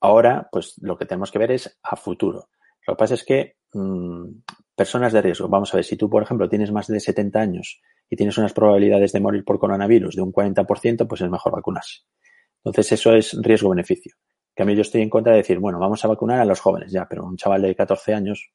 ahora, 0.00 0.48
pues 0.50 0.74
lo 0.80 0.96
que 0.96 1.04
tenemos 1.04 1.30
que 1.30 1.38
ver 1.38 1.52
es 1.52 1.78
a 1.82 1.96
futuro. 1.96 2.48
Lo 2.86 2.94
que 2.94 2.98
pasa 2.98 3.14
es 3.14 3.24
que 3.24 3.56
mmm, 3.74 4.28
personas 4.74 5.12
de 5.12 5.22
riesgo, 5.22 5.48
vamos 5.48 5.72
a 5.72 5.78
ver, 5.78 5.84
si 5.84 5.96
tú, 5.96 6.10
por 6.10 6.22
ejemplo, 6.22 6.48
tienes 6.48 6.72
más 6.72 6.86
de 6.88 7.00
70 7.00 7.40
años 7.40 7.80
y 8.08 8.16
tienes 8.16 8.36
unas 8.38 8.52
probabilidades 8.52 9.12
de 9.12 9.20
morir 9.20 9.44
por 9.44 9.58
coronavirus 9.58 10.16
de 10.16 10.22
un 10.22 10.32
40%, 10.32 11.06
pues 11.06 11.20
es 11.20 11.30
mejor 11.30 11.52
vacunarse. 11.52 12.00
Entonces, 12.64 12.92
eso 12.92 13.14
es 13.14 13.36
riesgo-beneficio. 13.40 14.16
Que 14.54 14.62
a 14.62 14.66
mí 14.66 14.74
yo 14.74 14.82
estoy 14.82 15.02
en 15.02 15.10
contra 15.10 15.32
de 15.32 15.38
decir, 15.38 15.58
bueno, 15.58 15.78
vamos 15.78 16.04
a 16.04 16.08
vacunar 16.08 16.40
a 16.40 16.44
los 16.44 16.60
jóvenes, 16.60 16.92
ya, 16.92 17.06
pero 17.08 17.24
un 17.24 17.36
chaval 17.36 17.62
de 17.62 17.74
14 17.74 18.14
años, 18.14 18.50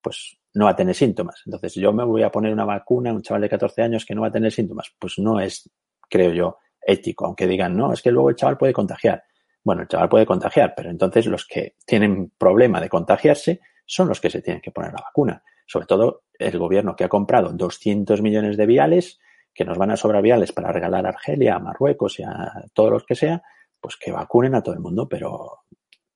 pues 0.00 0.38
no 0.54 0.66
va 0.66 0.72
a 0.72 0.76
tener 0.76 0.94
síntomas. 0.94 1.42
Entonces, 1.46 1.74
yo 1.74 1.92
me 1.92 2.04
voy 2.04 2.22
a 2.22 2.30
poner 2.30 2.52
una 2.52 2.64
vacuna 2.64 3.10
a 3.10 3.14
un 3.14 3.22
chaval 3.22 3.42
de 3.42 3.48
14 3.48 3.82
años 3.82 4.04
que 4.04 4.14
no 4.14 4.22
va 4.22 4.28
a 4.28 4.32
tener 4.32 4.52
síntomas. 4.52 4.94
Pues 4.98 5.18
no 5.18 5.40
es, 5.40 5.70
creo 6.08 6.32
yo, 6.32 6.58
ético, 6.80 7.26
aunque 7.26 7.46
digan, 7.46 7.76
no, 7.76 7.92
es 7.92 8.02
que 8.02 8.10
luego 8.10 8.30
el 8.30 8.36
chaval 8.36 8.58
puede 8.58 8.72
contagiar. 8.72 9.22
Bueno, 9.64 9.82
el 9.82 9.88
chaval 9.88 10.08
puede 10.08 10.26
contagiar, 10.26 10.74
pero 10.76 10.90
entonces 10.90 11.26
los 11.26 11.46
que 11.46 11.76
tienen 11.86 12.32
problema 12.36 12.80
de 12.80 12.88
contagiarse 12.88 13.60
son 13.84 14.08
los 14.08 14.20
que 14.20 14.30
se 14.30 14.42
tienen 14.42 14.62
que 14.62 14.70
poner 14.70 14.92
la 14.92 15.02
vacuna 15.02 15.42
sobre 15.72 15.86
todo 15.86 16.24
el 16.38 16.58
gobierno 16.58 16.96
que 16.96 17.04
ha 17.04 17.08
comprado 17.08 17.50
200 17.50 18.20
millones 18.20 18.58
de 18.58 18.66
viales, 18.66 19.20
que 19.54 19.64
nos 19.64 19.78
van 19.78 19.90
a 19.90 19.96
sobrar 19.96 20.22
viales 20.22 20.52
para 20.52 20.70
regalar 20.70 21.06
a 21.06 21.10
Argelia, 21.10 21.54
a 21.54 21.60
Marruecos 21.60 22.18
y 22.18 22.24
a 22.24 22.64
todos 22.74 22.90
los 22.90 23.04
que 23.04 23.14
sea, 23.14 23.42
pues 23.80 23.96
que 23.96 24.12
vacunen 24.12 24.54
a 24.54 24.62
todo 24.62 24.74
el 24.74 24.80
mundo. 24.80 25.08
Pero, 25.08 25.30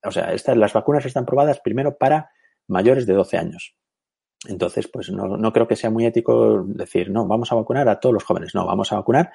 o 0.04 0.10
sea, 0.10 0.32
estas, 0.32 0.58
las 0.58 0.74
vacunas 0.74 1.06
están 1.06 1.24
probadas 1.24 1.60
primero 1.60 1.96
para 1.96 2.30
mayores 2.68 3.06
de 3.06 3.14
12 3.14 3.38
años. 3.38 3.74
Entonces, 4.46 4.88
pues 4.88 5.10
no, 5.10 5.38
no 5.38 5.52
creo 5.54 5.66
que 5.66 5.76
sea 5.76 5.90
muy 5.90 6.04
ético 6.04 6.62
decir, 6.66 7.10
no, 7.10 7.26
vamos 7.26 7.50
a 7.50 7.54
vacunar 7.54 7.88
a 7.88 7.98
todos 7.98 8.12
los 8.12 8.24
jóvenes. 8.24 8.54
No, 8.54 8.66
vamos 8.66 8.92
a 8.92 8.96
vacunar 8.96 9.32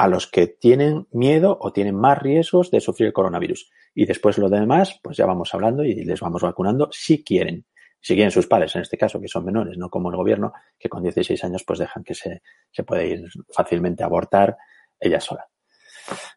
a 0.00 0.08
los 0.08 0.26
que 0.26 0.46
tienen 0.46 1.06
miedo 1.10 1.58
o 1.60 1.74
tienen 1.74 1.94
más 1.94 2.18
riesgos 2.18 2.70
de 2.70 2.80
sufrir 2.80 3.08
el 3.08 3.12
coronavirus. 3.12 3.70
Y 3.94 4.06
después 4.06 4.38
lo 4.38 4.48
demás, 4.48 4.98
pues 5.02 5.18
ya 5.18 5.26
vamos 5.26 5.52
hablando 5.52 5.84
y 5.84 5.94
les 5.94 6.20
vamos 6.20 6.40
vacunando 6.40 6.88
si 6.90 7.22
quieren 7.22 7.66
si 8.00 8.14
quieren 8.14 8.30
sus 8.30 8.46
padres, 8.46 8.74
en 8.76 8.80
este 8.80 8.96
caso, 8.96 9.20
que 9.20 9.28
son 9.28 9.44
menores, 9.44 9.76
no 9.76 9.90
como 9.90 10.08
el 10.08 10.16
gobierno, 10.16 10.54
que 10.78 10.88
con 10.88 11.02
16 11.02 11.44
años 11.44 11.64
pues 11.66 11.80
dejan 11.80 12.02
que 12.02 12.14
se, 12.14 12.40
se 12.70 12.82
puede 12.82 13.06
ir 13.08 13.28
fácilmente 13.54 14.02
a 14.02 14.06
abortar 14.06 14.56
ella 14.98 15.20
sola. 15.20 15.46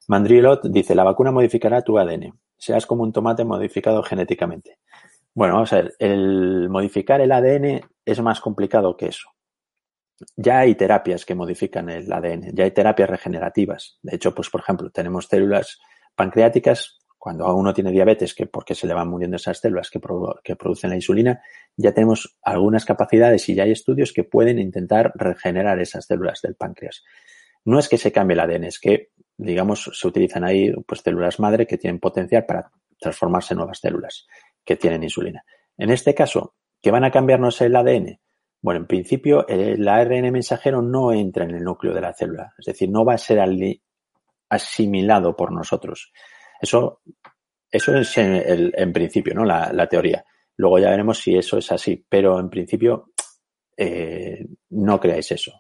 Mandrilot 0.10 0.66
dice, 0.66 0.94
la 0.94 1.06
vacuna 1.06 1.32
modificará 1.32 1.82
tu 1.82 1.98
ADN. 1.98 2.38
Seas 2.58 2.86
como 2.86 3.04
un 3.04 3.14
tomate 3.14 3.46
modificado 3.46 4.04
genéticamente. 4.04 4.80
Bueno, 5.34 5.54
vamos 5.54 5.72
a 5.72 5.78
ver, 5.78 5.96
el 6.00 6.68
modificar 6.68 7.22
el 7.22 7.32
ADN 7.32 7.80
es 8.04 8.22
más 8.22 8.42
complicado 8.42 8.98
que 8.98 9.06
eso. 9.06 9.33
Ya 10.36 10.60
hay 10.60 10.76
terapias 10.76 11.26
que 11.26 11.36
modifican 11.36 11.90
el 11.90 12.12
ADN, 12.12 12.54
ya 12.54 12.64
hay 12.64 12.72
terapias 12.72 13.10
regenerativas. 13.10 13.98
De 14.02 14.16
hecho, 14.16 14.34
pues 14.34 14.50
por 14.50 14.62
ejemplo, 14.62 14.90
tenemos 14.90 15.28
células 15.28 15.80
pancreáticas 16.16 17.00
cuando 17.24 17.56
uno 17.56 17.74
tiene 17.74 17.92
diabetes, 17.92 18.36
que 18.36 18.48
porque 18.48 18.76
se 18.76 18.86
le 18.86 18.94
van 18.94 19.08
muriendo 19.08 19.38
esas 19.38 19.58
células 19.58 19.90
que, 19.90 20.02
que, 20.44 20.58
producen 20.58 20.90
la 20.90 20.98
insulina, 20.98 21.42
ya 21.78 21.94
tenemos 21.94 22.38
algunas 22.42 22.84
capacidades 22.84 23.48
y 23.48 23.56
ya 23.56 23.64
hay 23.64 23.72
estudios 23.72 24.12
que 24.12 24.26
pueden 24.26 24.60
intentar 24.60 25.14
regenerar 25.16 25.80
esas 25.80 26.06
células 26.06 26.42
del 26.42 26.56
páncreas. 26.56 27.02
No 27.64 27.80
es 27.80 27.88
que 27.88 27.98
se 27.98 28.12
cambie 28.12 28.34
el 28.34 28.42
ADN, 28.42 28.66
es 28.66 28.78
que, 28.78 29.12
digamos, 29.38 29.90
se 29.94 30.06
utilizan 30.06 30.44
ahí 30.44 30.74
pues 30.86 31.00
células 31.00 31.40
madre 31.40 31.66
que 31.66 31.78
tienen 31.78 32.02
potencial 32.02 32.46
para 32.46 32.70
transformarse 33.00 33.54
en 33.54 33.60
nuevas 33.60 33.80
células 33.80 34.28
que 34.66 34.76
tienen 34.76 35.04
insulina. 35.04 35.46
En 35.78 35.92
este 35.92 36.14
caso, 36.14 36.56
¿qué 36.82 36.92
van 36.92 37.06
a 37.06 37.12
cambiarnos 37.12 37.62
el 37.62 37.74
ADN? 37.78 38.20
Bueno, 38.64 38.80
en 38.80 38.88
principio, 38.88 39.46
el 39.46 39.86
ARN 39.86 40.32
mensajero 40.32 40.82
no 40.82 41.12
entra 41.12 41.44
en 41.44 41.52
el 41.52 41.66
núcleo 41.66 41.94
de 41.94 42.00
la 42.00 42.14
célula, 42.14 42.54
es 42.58 42.66
decir, 42.66 42.90
no 42.90 43.04
va 43.04 43.16
a 43.16 43.18
ser 43.18 43.42
asimilado 44.48 45.36
por 45.36 45.52
nosotros. 45.52 46.14
Eso, 46.62 47.02
eso 47.70 47.98
es 47.98 48.18
en, 48.18 48.36
el, 48.36 48.74
en 48.78 48.94
principio, 48.94 49.34
¿no? 49.34 49.44
La, 49.44 49.88
teoría. 49.90 50.24
Luego 50.56 50.80
ya 50.80 50.92
veremos 50.92 51.20
si 51.20 51.36
eso 51.36 51.58
es 51.58 51.70
así, 51.74 52.06
pero 52.08 52.40
en 52.40 52.50
principio 52.50 53.12
eh, 53.76 54.46
no 54.70 54.98
creáis 54.98 55.34
eso. 55.34 55.52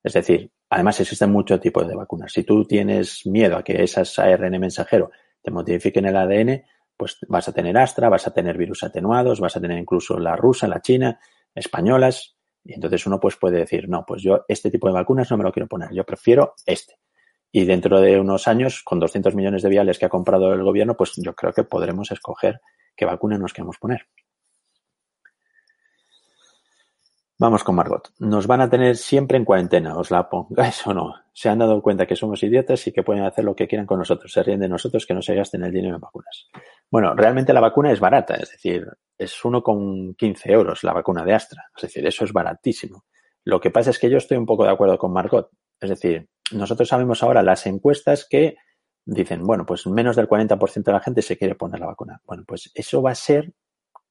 Es 0.00 0.12
decir, 0.12 0.48
además 0.70 1.00
existen 1.00 1.32
muchos 1.32 1.60
tipos 1.60 1.88
de 1.88 1.96
vacunas. 1.96 2.32
Si 2.32 2.44
tú 2.44 2.64
tienes 2.64 3.26
miedo 3.26 3.56
a 3.56 3.64
que 3.64 3.82
esas 3.82 4.16
ARN 4.20 4.60
mensajero 4.60 5.10
te 5.42 5.50
modifiquen 5.50 6.06
el 6.06 6.16
ADN, 6.16 6.62
pues 6.96 7.18
vas 7.26 7.48
a 7.48 7.52
tener 7.52 7.76
Astra, 7.76 8.08
vas 8.08 8.28
a 8.28 8.32
tener 8.32 8.56
virus 8.56 8.84
atenuados, 8.84 9.40
vas 9.40 9.56
a 9.56 9.60
tener 9.60 9.76
incluso 9.76 10.20
la 10.20 10.36
rusa, 10.36 10.68
la 10.68 10.80
china, 10.80 11.18
españolas, 11.52 12.33
y 12.64 12.74
entonces 12.74 13.06
uno 13.06 13.20
pues 13.20 13.36
puede 13.36 13.58
decir, 13.58 13.88
no, 13.88 14.04
pues 14.06 14.22
yo 14.22 14.44
este 14.48 14.70
tipo 14.70 14.88
de 14.88 14.94
vacunas 14.94 15.30
no 15.30 15.36
me 15.36 15.44
lo 15.44 15.52
quiero 15.52 15.68
poner, 15.68 15.90
yo 15.92 16.04
prefiero 16.04 16.54
este. 16.64 16.94
Y 17.52 17.66
dentro 17.66 18.00
de 18.00 18.18
unos 18.18 18.48
años, 18.48 18.82
con 18.82 18.98
200 18.98 19.34
millones 19.34 19.62
de 19.62 19.68
viales 19.68 19.98
que 19.98 20.06
ha 20.06 20.08
comprado 20.08 20.52
el 20.52 20.64
gobierno, 20.64 20.96
pues 20.96 21.12
yo 21.16 21.34
creo 21.34 21.52
que 21.52 21.62
podremos 21.62 22.10
escoger 22.10 22.60
qué 22.96 23.04
vacuna 23.04 23.38
nos 23.38 23.52
queremos 23.52 23.78
poner. 23.78 24.08
Vamos 27.44 27.62
con 27.62 27.74
Margot. 27.74 28.10
Nos 28.20 28.46
van 28.46 28.62
a 28.62 28.70
tener 28.70 28.96
siempre 28.96 29.36
en 29.36 29.44
cuarentena, 29.44 29.98
os 29.98 30.10
la 30.10 30.30
pongáis 30.30 30.86
o 30.86 30.94
no. 30.94 31.14
Se 31.34 31.50
han 31.50 31.58
dado 31.58 31.82
cuenta 31.82 32.06
que 32.06 32.16
somos 32.16 32.42
idiotas 32.42 32.86
y 32.86 32.92
que 32.92 33.02
pueden 33.02 33.22
hacer 33.22 33.44
lo 33.44 33.54
que 33.54 33.68
quieran 33.68 33.84
con 33.84 33.98
nosotros. 33.98 34.32
Se 34.32 34.42
ríen 34.42 34.60
de 34.60 34.68
nosotros 34.70 35.04
que 35.04 35.12
no 35.12 35.20
se 35.20 35.34
gasten 35.34 35.62
el 35.62 35.70
dinero 35.70 35.96
en 35.96 36.00
vacunas. 36.00 36.48
Bueno, 36.90 37.14
realmente 37.14 37.52
la 37.52 37.60
vacuna 37.60 37.92
es 37.92 38.00
barata, 38.00 38.36
es 38.36 38.52
decir, 38.52 38.88
es 39.18 39.44
uno 39.44 39.62
con 39.62 40.14
15 40.14 40.52
euros 40.52 40.84
la 40.84 40.94
vacuna 40.94 41.22
de 41.22 41.34
Astra. 41.34 41.64
Es 41.76 41.82
decir, 41.82 42.06
eso 42.06 42.24
es 42.24 42.32
baratísimo. 42.32 43.04
Lo 43.44 43.60
que 43.60 43.70
pasa 43.70 43.90
es 43.90 43.98
que 43.98 44.08
yo 44.08 44.16
estoy 44.16 44.38
un 44.38 44.46
poco 44.46 44.64
de 44.64 44.70
acuerdo 44.70 44.96
con 44.96 45.12
Margot. 45.12 45.50
Es 45.78 45.90
decir, 45.90 46.26
nosotros 46.52 46.88
sabemos 46.88 47.22
ahora 47.22 47.42
las 47.42 47.66
encuestas 47.66 48.26
que 48.26 48.56
dicen, 49.04 49.42
bueno, 49.42 49.66
pues 49.66 49.86
menos 49.86 50.16
del 50.16 50.28
40% 50.28 50.82
de 50.82 50.92
la 50.92 51.00
gente 51.00 51.20
se 51.20 51.36
quiere 51.36 51.56
poner 51.56 51.78
la 51.78 51.88
vacuna. 51.88 52.22
Bueno, 52.24 52.44
pues 52.46 52.70
eso 52.74 53.02
va 53.02 53.10
a 53.10 53.14
ser, 53.14 53.52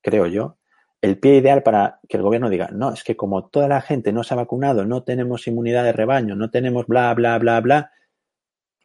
creo 0.04 0.28
yo, 0.28 0.60
el 1.04 1.20
pie 1.20 1.36
ideal 1.36 1.64
para 1.64 2.00
que 2.08 2.16
el 2.16 2.24
gobierno 2.24 2.50
diga, 2.50 2.70
no, 2.72 2.94
es 2.94 3.04
que 3.04 3.18
como 3.18 3.50
toda 3.50 3.68
la 3.68 3.82
gente 3.82 4.14
no 4.14 4.24
se 4.24 4.34
ha 4.34 4.38
vacunado, 4.38 4.86
no 4.86 5.04
tenemos 5.04 5.46
inmunidad 5.48 5.84
de 5.84 5.92
rebaño, 5.92 6.34
no 6.34 6.50
tenemos 6.50 6.88
bla, 6.88 7.14
bla, 7.14 7.38
bla, 7.40 7.60
bla, 7.60 7.92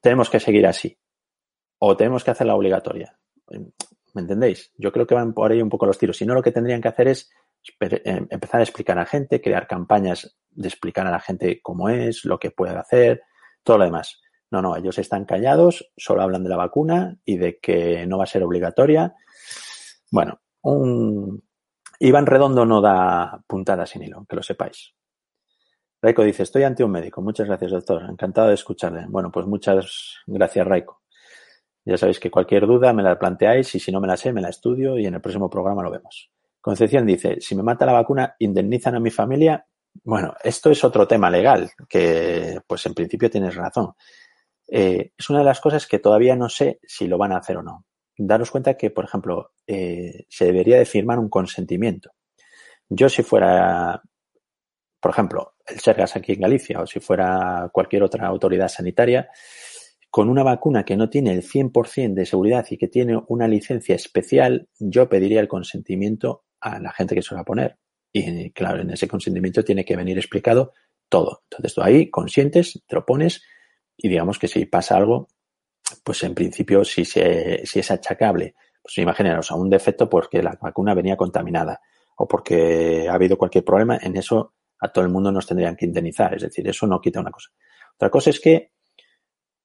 tenemos 0.03 0.29
que 0.29 0.41
seguir 0.41 0.67
así. 0.67 0.99
O 1.79 1.97
tenemos 1.97 2.25
que 2.25 2.33
hacerla 2.33 2.57
obligatoria. 2.57 3.17
¿Me 4.15 4.21
entendéis? 4.21 4.73
Yo 4.77 4.91
creo 4.91 5.07
que 5.07 5.15
van 5.15 5.33
por 5.33 5.53
ahí 5.53 5.63
un 5.63 5.69
poco 5.69 5.87
los 5.87 5.97
tiros. 5.97 6.17
Si 6.17 6.27
no, 6.27 6.35
lo 6.35 6.43
que 6.43 6.51
tendrían 6.51 6.81
que 6.81 6.89
hacer 6.89 7.07
es 7.07 7.31
eh, 7.79 8.27
empezar 8.31 8.59
a 8.59 8.65
explicar 8.65 8.99
a 8.99 9.03
la 9.03 9.07
gente, 9.07 9.41
crear 9.41 9.69
campañas 9.69 10.37
de 10.51 10.67
explicar 10.67 11.07
a 11.07 11.13
la 11.13 11.21
gente 11.21 11.61
cómo 11.63 11.89
es, 11.89 12.25
lo 12.25 12.41
que 12.41 12.51
puede 12.51 12.77
hacer, 12.77 13.23
todo 13.63 13.79
lo 13.79 13.85
demás. 13.85 14.21
No, 14.51 14.61
no, 14.61 14.75
ellos 14.75 14.99
están 14.99 15.25
callados, 15.25 15.93
solo 15.97 16.23
hablan 16.23 16.43
de 16.43 16.51
la 16.51 16.57
vacuna 16.57 17.17
y 17.25 17.39
de 17.39 17.61
que 17.61 18.09
no 18.09 18.19
va 18.19 18.25
a 18.25 18.27
ser 18.27 18.43
obligatoria. 18.43 19.15
Bueno, 20.11 20.41
un... 20.63 21.48
Iván 22.01 22.27
Redondo 22.27 22.65
no 22.65 22.81
da 22.81 23.43
puntada 23.47 23.87
sin 23.87 24.03
hilo, 24.03 24.25
que 24.29 24.37
lo 24.37 24.43
sepáis. 24.43 24.95
Raiko 26.01 26.23
dice, 26.23 26.45
estoy 26.45 26.63
ante 26.63 26.85
un 26.85 26.93
médico. 26.93 27.21
Muchas 27.21 27.49
gracias, 27.49 27.73
doctor. 27.73 28.05
Encantado 28.09 28.49
de 28.49 28.55
escucharle. 28.55 29.07
Bueno, 29.09 29.33
pues 29.33 29.47
muchas 29.47 30.21
gracias, 30.27 30.67
Raiko. 30.67 31.03
Ya 31.85 31.97
sabéis 31.97 32.21
que 32.21 32.31
cualquier 32.31 32.67
duda 32.67 32.93
me 32.93 33.03
la 33.03 33.19
planteáis 33.19 33.75
y 33.75 33.81
si 33.81 33.91
no 33.91 34.01
me 34.01 34.07
la 34.07 34.17
sé, 34.17 34.33
me 34.33 34.41
la 34.41 34.51
estudio 34.51 34.99
y 34.99 35.07
en 35.07 35.15
el 35.15 35.21
próximo 35.21 35.51
programa 35.51 35.83
lo 35.83 35.91
vemos. 35.91 36.31
Concepción 36.61 37.07
dice, 37.07 37.41
si 37.41 37.57
me 37.57 37.63
mata 37.63 37.87
la 37.87 37.93
vacuna, 37.93 38.37
¿indemnizan 38.39 38.95
a 38.95 39.01
mi 39.01 39.11
familia? 39.11 39.67
Bueno, 40.05 40.35
esto 40.45 40.71
es 40.71 40.85
otro 40.85 41.09
tema 41.09 41.31
legal, 41.31 41.71
que 41.89 42.61
pues 42.67 42.85
en 42.87 42.95
principio 42.95 43.31
tienes 43.31 43.57
razón. 43.57 43.95
Eh, 44.69 45.13
es 45.17 45.31
una 45.31 45.39
de 45.41 45.47
las 45.47 45.61
cosas 45.61 45.87
que 45.87 45.99
todavía 45.99 46.37
no 46.37 46.49
sé 46.49 46.79
si 46.85 47.09
lo 47.09 47.17
van 47.17 47.33
a 47.33 47.39
hacer 47.39 47.57
o 47.57 47.63
no. 47.63 47.87
Daros 48.19 48.51
cuenta 48.51 48.77
que, 48.77 48.91
por 48.91 49.05
ejemplo, 49.05 49.53
eh, 49.67 50.27
se 50.29 50.47
debería 50.47 50.77
de 50.77 50.85
firmar 50.85 51.19
un 51.19 51.29
consentimiento. 51.29 52.11
Yo 52.89 53.09
si 53.09 53.23
fuera, 53.23 54.03
por 55.01 55.11
ejemplo, 55.13 55.55
el 55.67 55.79
Sergas 55.79 56.17
aquí 56.17 56.33
en 56.33 56.41
Galicia 56.41 56.81
o 56.81 56.87
si 56.87 56.99
fuera 56.99 57.71
cualquier 57.73 58.03
otra 58.03 58.27
autoridad 58.27 58.69
sanitaria, 58.69 59.31
con 60.11 60.29
una 60.29 60.43
vacuna 60.43 60.85
que 60.85 60.97
no 60.97 61.09
tiene 61.09 61.33
el 61.33 61.43
100% 61.43 62.15
de 62.15 62.27
seguridad 62.27 62.67
y 62.71 62.77
que 62.77 62.89
tiene 62.89 63.21
una 63.29 63.47
licencia 63.47 63.95
especial, 63.95 64.69
yo 64.79 65.09
pediría 65.09 65.41
el 65.41 65.49
consentimiento 65.49 66.45
a 66.61 66.81
la 66.81 66.93
gente 66.93 67.15
que 67.15 67.23
se 67.23 67.35
va 67.35 67.43
a 67.43 67.45
poner. 67.45 67.79
Y 68.13 68.51
claro, 68.51 68.81
en 68.81 68.91
ese 68.91 69.07
consentimiento 69.07 69.63
tiene 69.63 69.85
que 69.85 69.97
venir 69.97 70.17
explicado 70.19 70.73
todo. 71.09 71.43
Entonces 71.45 71.75
tú 71.75 71.83
ahí 71.83 72.11
consientes, 72.11 72.83
te 72.87 72.97
lo 72.97 73.05
pones 73.05 73.43
y 73.97 74.09
digamos 74.09 74.39
que 74.39 74.49
si 74.49 74.65
pasa 74.65 74.97
algo, 74.97 75.29
pues 76.05 76.23
en 76.25 76.35
principio 76.35 76.85
si, 76.85 77.05
se, 77.05 77.65
si 77.65 77.81
es 77.81 77.91
achacable, 77.91 78.55
pues 78.83 78.99
imaginaros 78.99 79.51
a 79.51 79.57
un 79.57 79.71
defecto 79.71 80.09
porque 80.09 80.43
la 80.43 80.59
vacuna 80.61 80.95
venía 80.95 81.17
contaminada 81.17 81.81
o 82.17 82.27
porque 82.27 83.07
ha 83.09 83.15
habido 83.15 83.39
cualquier 83.39 83.65
problema, 83.65 83.99
en 84.01 84.17
eso 84.17 84.55
a 84.81 84.89
todo 84.89 85.05
el 85.05 85.11
mundo 85.11 85.31
nos 85.31 85.47
tendrían 85.47 85.77
que 85.77 85.87
indemnizar. 85.87 86.35
Es 86.35 86.43
decir, 86.43 86.67
eso 86.69 86.87
no 86.87 87.01
quita 87.01 87.21
una 87.21 87.31
cosa. 87.31 87.51
Otra 87.95 88.11
cosa 88.11 88.31
es 88.31 88.41
que, 88.41 88.73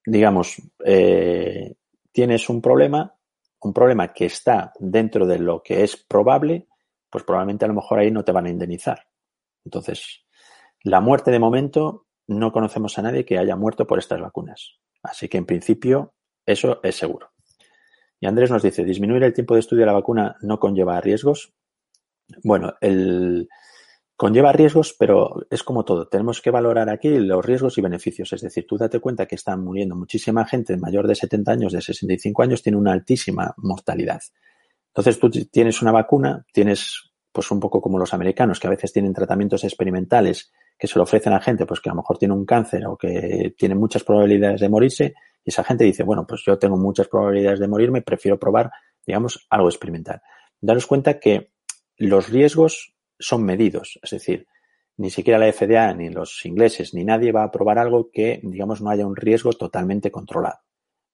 digamos, 0.05 0.61
eh, 0.85 1.75
tienes 2.11 2.49
un 2.49 2.61
problema, 2.61 3.15
un 3.61 3.73
problema 3.73 4.13
que 4.13 4.25
está 4.25 4.73
dentro 4.79 5.25
de 5.25 5.39
lo 5.39 5.61
que 5.63 5.83
es 5.83 5.97
probable, 5.97 6.67
pues 7.09 7.23
probablemente 7.23 7.65
a 7.65 7.67
lo 7.67 7.75
mejor 7.75 7.99
ahí 7.99 8.11
no 8.11 8.23
te 8.23 8.31
van 8.31 8.45
a 8.45 8.49
indemnizar. 8.49 9.07
Entonces, 9.65 10.25
la 10.83 10.99
muerte 10.99 11.31
de 11.31 11.39
momento 11.39 12.07
no 12.27 12.51
conocemos 12.51 12.97
a 12.97 13.01
nadie 13.01 13.25
que 13.25 13.37
haya 13.37 13.55
muerto 13.55 13.85
por 13.87 13.99
estas 13.99 14.19
vacunas. 14.19 14.79
Así 15.03 15.27
que 15.27 15.37
en 15.37 15.45
principio 15.45 16.13
eso 16.45 16.79
es 16.83 16.95
seguro. 16.95 17.31
Y 18.19 18.25
Andrés 18.25 18.49
nos 18.49 18.63
dice, 18.63 18.83
¿disminuir 18.85 19.23
el 19.23 19.33
tiempo 19.33 19.53
de 19.53 19.59
estudio 19.59 19.81
de 19.81 19.87
la 19.87 19.93
vacuna 19.93 20.37
no 20.41 20.59
conlleva 20.59 20.99
riesgos? 21.01 21.53
Bueno, 22.41 22.73
el, 22.79 23.49
conlleva 24.15 24.53
riesgos, 24.53 24.95
pero 24.97 25.45
es 25.49 25.63
como 25.63 25.83
todo. 25.83 26.07
Tenemos 26.07 26.41
que 26.41 26.49
valorar 26.49 26.89
aquí 26.89 27.09
los 27.09 27.43
riesgos 27.43 27.77
y 27.77 27.81
beneficios. 27.81 28.31
Es 28.31 28.41
decir, 28.41 28.65
tú 28.65 28.77
date 28.77 29.01
cuenta 29.01 29.25
que 29.25 29.35
están 29.35 29.61
muriendo 29.61 29.95
muchísima 29.95 30.45
gente 30.45 30.77
mayor 30.77 31.07
de 31.07 31.15
70 31.15 31.51
años, 31.51 31.73
de 31.73 31.81
65 31.81 32.43
años, 32.43 32.63
tiene 32.63 32.77
una 32.77 32.93
altísima 32.93 33.53
mortalidad. 33.57 34.21
Entonces 34.87 35.19
tú 35.19 35.29
tienes 35.29 35.81
una 35.81 35.91
vacuna, 35.91 36.45
tienes 36.53 37.11
pues 37.31 37.49
un 37.51 37.59
poco 37.59 37.81
como 37.81 37.97
los 37.97 38.13
americanos, 38.13 38.59
que 38.59 38.67
a 38.67 38.69
veces 38.69 38.93
tienen 38.93 39.13
tratamientos 39.13 39.63
experimentales 39.63 40.53
que 40.77 40.87
se 40.87 40.97
lo 40.97 41.03
ofrecen 41.03 41.33
a 41.33 41.41
gente, 41.41 41.65
pues 41.65 41.79
que 41.79 41.89
a 41.89 41.93
lo 41.93 41.97
mejor 41.97 42.17
tiene 42.17 42.33
un 42.33 42.45
cáncer 42.45 42.85
o 42.87 42.97
que 42.97 43.53
tiene 43.57 43.75
muchas 43.75 44.03
probabilidades 44.03 44.61
de 44.61 44.69
morirse, 44.69 45.13
y 45.43 45.49
esa 45.49 45.63
gente 45.63 45.83
dice, 45.83 46.03
bueno, 46.03 46.25
pues 46.25 46.43
yo 46.45 46.57
tengo 46.57 46.77
muchas 46.77 47.07
probabilidades 47.07 47.59
de 47.59 47.67
morirme, 47.67 48.01
prefiero 48.01 48.39
probar, 48.39 48.71
digamos, 49.05 49.45
algo 49.49 49.67
experimental. 49.67 50.21
Daros 50.59 50.87
cuenta 50.87 51.19
que 51.19 51.51
los 51.97 52.29
riesgos 52.29 52.95
son 53.19 53.43
medidos, 53.43 53.99
es 54.01 54.11
decir, 54.11 54.47
ni 54.97 55.09
siquiera 55.09 55.39
la 55.39 55.51
FDA, 55.51 55.93
ni 55.93 56.09
los 56.09 56.45
ingleses, 56.45 56.93
ni 56.93 57.03
nadie 57.03 57.31
va 57.31 57.43
a 57.43 57.51
probar 57.51 57.79
algo 57.79 58.09
que, 58.11 58.39
digamos, 58.43 58.81
no 58.81 58.89
haya 58.89 59.07
un 59.07 59.15
riesgo 59.15 59.51
totalmente 59.53 60.11
controlado. 60.11 60.59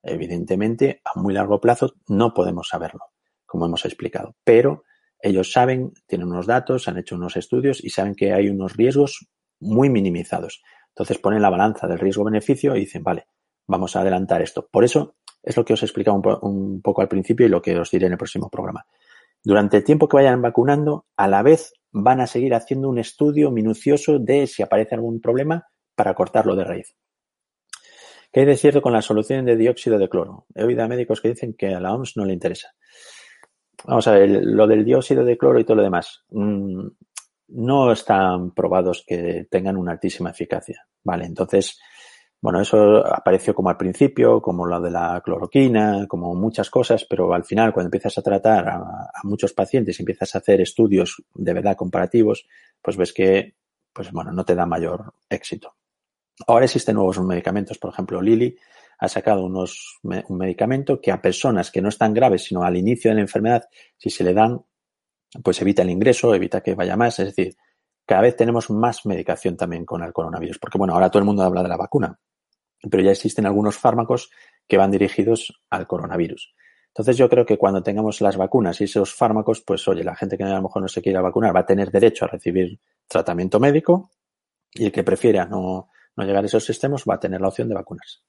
Evidentemente, 0.03 1.01
a 1.03 1.19
muy 1.19 1.33
largo 1.33 1.59
plazo 1.59 1.93
no 2.07 2.33
podemos 2.33 2.67
saberlo, 2.69 3.05
como 3.45 3.65
hemos 3.65 3.85
explicado, 3.85 4.35
pero 4.43 4.83
ellos 5.21 5.51
saben, 5.51 5.91
tienen 6.07 6.27
unos 6.27 6.47
datos, 6.47 6.87
han 6.87 6.97
hecho 6.97 7.15
unos 7.15 7.35
estudios 7.35 7.83
y 7.83 7.89
saben 7.89 8.15
que 8.15 8.33
hay 8.33 8.49
unos 8.49 8.75
riesgos 8.77 9.27
muy 9.59 9.89
minimizados. 9.89 10.61
Entonces 10.89 11.17
ponen 11.17 11.41
la 11.41 11.49
balanza 11.49 11.87
del 11.87 11.99
riesgo-beneficio 11.99 12.75
y 12.75 12.81
dicen, 12.81 13.03
vale, 13.03 13.27
vamos 13.67 13.95
a 13.95 14.01
adelantar 14.01 14.41
esto. 14.41 14.67
Por 14.69 14.83
eso 14.83 15.15
es 15.41 15.55
lo 15.55 15.63
que 15.63 15.73
os 15.73 15.81
he 15.81 15.85
explicado 15.85 16.21
un, 16.41 16.81
poco 16.81 17.01
al 17.01 17.07
principio 17.07 17.45
y 17.45 17.49
lo 17.49 17.61
que 17.61 17.77
os 17.77 17.91
diré 17.91 18.07
en 18.07 18.13
el 18.13 18.17
próximo 18.17 18.49
programa. 18.49 18.85
Durante 19.43 19.77
el 19.77 19.83
tiempo 19.83 20.07
que 20.07 20.17
vayan 20.17 20.41
vacunando, 20.41 21.05
a 21.15 21.27
la 21.27 21.41
vez 21.41 21.73
van 21.91 22.19
a 22.19 22.27
seguir 22.27 22.53
haciendo 22.53 22.89
un 22.89 22.99
estudio 22.99 23.51
minucioso 23.51 24.19
de 24.19 24.47
si 24.47 24.61
aparece 24.61 24.95
algún 24.95 25.21
problema 25.21 25.67
para 25.95 26.13
cortarlo 26.13 26.55
de 26.55 26.63
raíz. 26.63 26.95
¿Qué 28.31 28.41
hay 28.41 28.45
de 28.45 28.57
cierto 28.57 28.81
con 28.81 28.93
la 28.93 29.01
solución 29.01 29.45
de 29.45 29.55
dióxido 29.55 29.97
de 29.97 30.09
cloro? 30.09 30.45
He 30.53 30.63
oído 30.63 30.83
a 30.83 30.87
médicos 30.87 31.19
que 31.21 31.29
dicen 31.29 31.53
que 31.53 31.73
a 31.73 31.79
la 31.79 31.93
OMS 31.93 32.15
no 32.15 32.25
le 32.25 32.33
interesa. 32.33 32.75
Vamos 33.85 34.07
a 34.07 34.11
ver, 34.11 34.29
lo 34.43 34.67
del 34.67 34.83
dióxido 34.83 35.23
de 35.23 35.37
cloro 35.37 35.59
y 35.59 35.63
todo 35.63 35.77
lo 35.77 35.83
demás. 35.83 36.25
Mm, 36.29 36.87
no 37.51 37.91
están 37.91 38.51
probados 38.51 39.03
que 39.05 39.47
tengan 39.49 39.77
una 39.77 39.93
altísima 39.93 40.31
eficacia. 40.31 40.87
Vale, 41.03 41.25
entonces, 41.25 41.79
bueno, 42.41 42.61
eso 42.61 43.05
apareció 43.05 43.53
como 43.53 43.69
al 43.69 43.77
principio, 43.77 44.41
como 44.41 44.65
lo 44.65 44.79
de 44.79 44.91
la 44.91 45.21
cloroquina, 45.23 46.05
como 46.07 46.35
muchas 46.35 46.69
cosas, 46.69 47.05
pero 47.05 47.33
al 47.33 47.43
final 47.43 47.73
cuando 47.73 47.87
empiezas 47.87 48.17
a 48.17 48.21
tratar 48.21 48.67
a, 48.69 49.11
muchos 49.23 49.53
pacientes 49.53 49.99
y 49.99 50.03
empiezas 50.03 50.35
a 50.35 50.37
hacer 50.39 50.61
estudios 50.61 51.21
de 51.33 51.53
verdad 51.53 51.75
comparativos, 51.75 52.47
pues 52.81 52.97
ves 52.97 53.13
que, 53.13 53.55
pues 53.91 54.11
bueno, 54.11 54.31
no 54.31 54.45
te 54.45 54.55
da 54.55 54.65
mayor 54.65 55.13
éxito. 55.29 55.75
Ahora 56.47 56.65
existen 56.65 56.95
nuevos 56.95 57.19
medicamentos, 57.19 57.77
por 57.77 57.91
ejemplo, 57.91 58.21
Lilly 58.21 58.55
ha 58.99 59.07
sacado 59.07 59.45
unos, 59.45 59.99
un 60.03 60.37
medicamento 60.37 60.99
que 60.99 61.11
a 61.11 61.21
personas 61.21 61.71
que 61.71 61.81
no 61.81 61.89
están 61.89 62.13
graves, 62.13 62.43
sino 62.43 62.63
al 62.63 62.75
inicio 62.75 63.11
de 63.11 63.15
la 63.15 63.21
enfermedad, 63.21 63.69
si 63.97 64.09
se 64.09 64.25
le 64.25 64.33
dan, 64.33 64.61
pues 65.43 65.61
evita 65.61 65.81
el 65.81 65.89
ingreso, 65.89 66.33
evita 66.33 66.61
que 66.61 66.75
vaya 66.75 66.95
más. 66.95 67.19
Es 67.19 67.27
decir, 67.27 67.55
cada 68.05 68.21
vez 68.21 68.35
tenemos 68.35 68.69
más 68.69 69.05
medicación 69.05 69.55
también 69.55 69.85
con 69.85 70.03
el 70.03 70.13
coronavirus, 70.13 70.57
porque 70.59 70.77
bueno, 70.77 70.93
ahora 70.93 71.09
todo 71.09 71.19
el 71.19 71.25
mundo 71.25 71.43
habla 71.43 71.63
de 71.63 71.69
la 71.69 71.77
vacuna, 71.77 72.19
pero 72.89 73.03
ya 73.03 73.11
existen 73.11 73.45
algunos 73.45 73.77
fármacos 73.77 74.31
que 74.67 74.77
van 74.77 74.91
dirigidos 74.91 75.61
al 75.69 75.87
coronavirus. 75.87 76.53
Entonces 76.87 77.17
yo 77.17 77.29
creo 77.29 77.45
que 77.45 77.57
cuando 77.57 77.83
tengamos 77.83 78.19
las 78.21 78.35
vacunas 78.35 78.81
y 78.81 78.85
esos 78.85 79.13
fármacos, 79.13 79.61
pues 79.61 79.87
oye, 79.87 80.03
la 80.03 80.15
gente 80.15 80.37
que 80.37 80.43
a 80.43 80.55
lo 80.55 80.63
mejor 80.63 80.81
no 80.81 80.87
se 80.87 81.01
quiera 81.01 81.21
vacunar 81.21 81.55
va 81.55 81.61
a 81.61 81.65
tener 81.65 81.91
derecho 81.91 82.25
a 82.25 82.29
recibir 82.29 82.79
tratamiento 83.07 83.59
médico 83.59 84.11
y 84.73 84.85
el 84.85 84.91
que 84.91 85.03
prefiera 85.03 85.45
no, 85.45 85.89
llegar 86.17 86.43
a 86.43 86.47
esos 86.47 86.65
sistemas 86.65 87.03
va 87.09 87.15
a 87.15 87.19
tener 87.19 87.41
la 87.41 87.47
opción 87.49 87.69
de 87.69 87.75
vacunarse. 87.75 88.19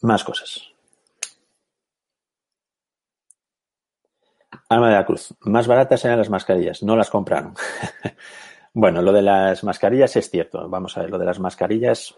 Más 0.00 0.24
cosas. 0.24 0.77
Alma 4.68 4.88
de 4.88 4.94
la 4.96 5.06
Cruz. 5.06 5.34
Más 5.40 5.66
baratas 5.66 6.04
eran 6.04 6.18
las 6.18 6.28
mascarillas. 6.28 6.82
No 6.82 6.96
las 6.96 7.08
compraron. 7.08 7.54
bueno, 8.74 9.00
lo 9.00 9.12
de 9.12 9.22
las 9.22 9.64
mascarillas 9.64 10.14
es 10.16 10.30
cierto. 10.30 10.68
Vamos 10.68 10.96
a 10.96 11.02
ver, 11.02 11.10
lo 11.10 11.18
de 11.18 11.24
las 11.24 11.40
mascarillas. 11.40 12.14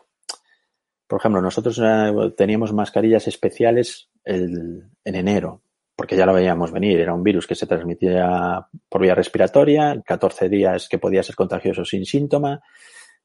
Por 1.06 1.20
ejemplo, 1.20 1.40
nosotros 1.40 1.80
eh, 1.82 2.34
teníamos 2.36 2.72
mascarillas 2.72 3.26
especiales 3.28 4.10
en 4.24 4.92
enero, 5.04 5.62
porque 5.96 6.16
ya 6.16 6.26
lo 6.26 6.34
veíamos 6.34 6.72
venir. 6.72 7.00
Era 7.00 7.14
un 7.14 7.22
virus 7.22 7.46
que 7.46 7.54
se 7.54 7.66
transmitía 7.66 8.66
por 8.88 9.00
vía 9.00 9.14
respiratoria, 9.14 10.02
14 10.04 10.48
días 10.48 10.88
que 10.88 10.98
podía 10.98 11.22
ser 11.22 11.36
contagioso 11.36 11.84
sin 11.84 12.04
síntoma. 12.04 12.60